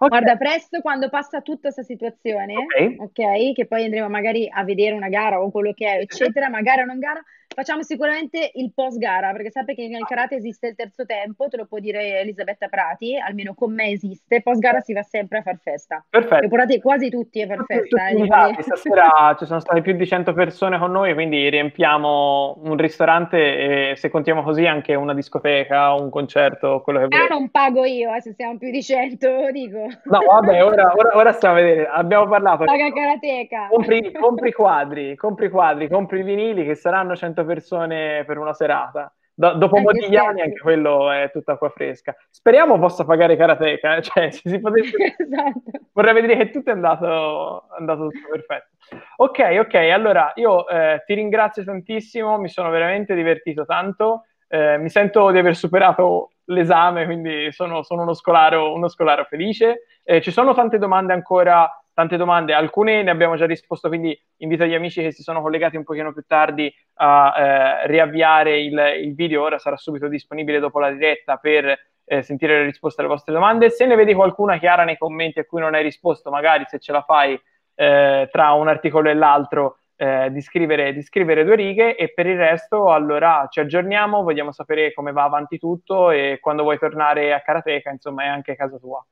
[0.00, 0.08] Okay.
[0.08, 2.96] Guarda, presto quando passa tutta questa situazione, okay.
[2.98, 6.60] ok, che poi andremo magari a vedere una gara o quello che è, eccetera, ma
[6.60, 7.20] gara o non gara,
[7.58, 11.56] Facciamo sicuramente il post gara, perché sapete che nel karate esiste il terzo tempo, te
[11.56, 14.42] lo può dire Elisabetta Prati, almeno con me esiste.
[14.42, 16.04] Post gara si va sempre a far festa.
[16.08, 16.42] Perfetto.
[16.42, 18.10] Li portate quasi tutti a far festa.
[18.10, 22.76] Tutti, eh, stasera ci sono state più di 100 persone con noi, quindi riempiamo un
[22.76, 27.20] ristorante e se contiamo così anche una discoteca, un concerto, quello che vuoi.
[27.20, 29.87] Ah, non pago io, eh, se siamo più di 100, dico.
[30.04, 31.86] No, vabbè, ora, ora, ora stiamo a vedere.
[31.86, 32.64] Abbiamo parlato.
[32.64, 33.68] Paga karateca.
[33.68, 39.12] Compri, compri quadri, compri quadri, compri vinili che saranno 100 persone per una serata.
[39.38, 42.12] Do- dopo anni anche quello è tutta acqua fresca.
[42.28, 44.02] Speriamo possa pagare Karateka, eh?
[44.02, 44.96] cioè se si potesse...
[45.16, 45.62] esatto.
[45.92, 48.70] Vorrei vedere che tutto è andato, andato tutto perfetto.
[49.18, 54.88] Ok, ok, allora io eh, ti ringrazio tantissimo, mi sono veramente divertito tanto, eh, mi
[54.88, 59.84] sento di aver superato l'esame, quindi sono, sono uno, scolaro, uno scolaro felice.
[60.02, 64.64] Eh, ci sono tante domande ancora tante domande, alcune ne abbiamo già risposto, quindi invito
[64.64, 69.16] gli amici che si sono collegati un pochino più tardi a eh, riavviare il, il,
[69.16, 73.32] video, ora sarà subito disponibile dopo la diretta per eh, sentire le risposte alle vostre
[73.32, 73.70] domande.
[73.70, 76.92] Se ne vedi qualcuna chiara nei commenti a cui non hai risposto, magari se ce
[76.92, 77.36] la fai
[77.74, 82.26] eh, tra un articolo e l'altro, eh, di, scrivere, di, scrivere, due righe e per
[82.26, 87.34] il resto allora ci aggiorniamo, vogliamo sapere come va avanti tutto e quando vuoi tornare
[87.34, 89.04] a Karateka, insomma, è anche casa tua.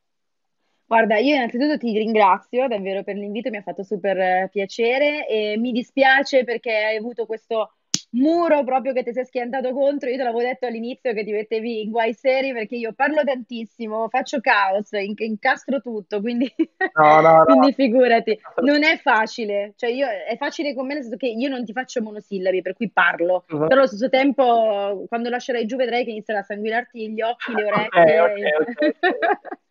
[0.87, 5.57] Guarda, io innanzitutto ti ringrazio davvero per l'invito, mi ha fatto super eh, piacere e
[5.59, 7.76] mi dispiace perché hai avuto questo
[8.17, 10.09] muro proprio che ti sei schiantato contro.
[10.09, 14.09] Io te l'avevo detto all'inizio che ti mettevi in guai seri perché io parlo tantissimo,
[14.09, 16.53] faccio caos, inc- incastro tutto, quindi,
[16.95, 17.45] no, no, no.
[17.47, 18.39] quindi figurati.
[18.63, 21.73] Non è facile, cioè io, è facile con me nel senso che io non ti
[21.73, 23.67] faccio monosillabi, per cui parlo, uh-huh.
[23.67, 27.65] però allo stesso tempo quando lascerai giù vedrai che inizierà a sanguinarti gli occhi, le
[27.65, 28.21] orecchie.
[28.21, 28.95] Okay, okay, okay.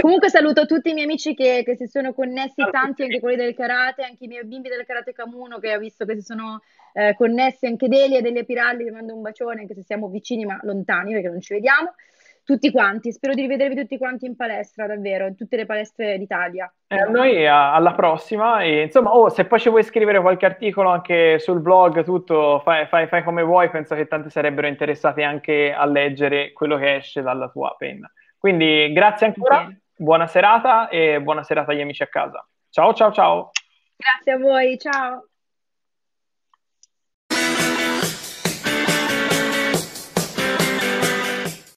[0.00, 3.54] Comunque saluto tutti i miei amici che, che si sono connessi, tanti anche quelli del
[3.54, 6.60] karate, anche i miei bimbi del karate Kamuno che ho visto che si sono
[6.92, 10.44] eh, connessi anche Delia e Delia Piralli, vi mando un bacione anche se siamo vicini
[10.44, 11.94] ma lontani perché non ci vediamo.
[12.42, 16.72] Tutti quanti, spero di rivedervi tutti quanti in palestra, davvero, in tutte le palestre d'Italia.
[16.86, 20.88] Eh, a noi alla prossima e insomma, oh, se poi ci vuoi scrivere qualche articolo
[20.88, 25.74] anche sul blog, tutto, fai, fai, fai come vuoi, penso che tanti sarebbero interessati anche
[25.74, 28.10] a leggere quello che esce dalla tua penna.
[28.48, 29.78] Quindi grazie ancora, okay.
[29.94, 32.48] buona serata e buona serata agli amici a casa.
[32.70, 33.50] Ciao ciao ciao.
[33.94, 35.27] Grazie a voi, ciao.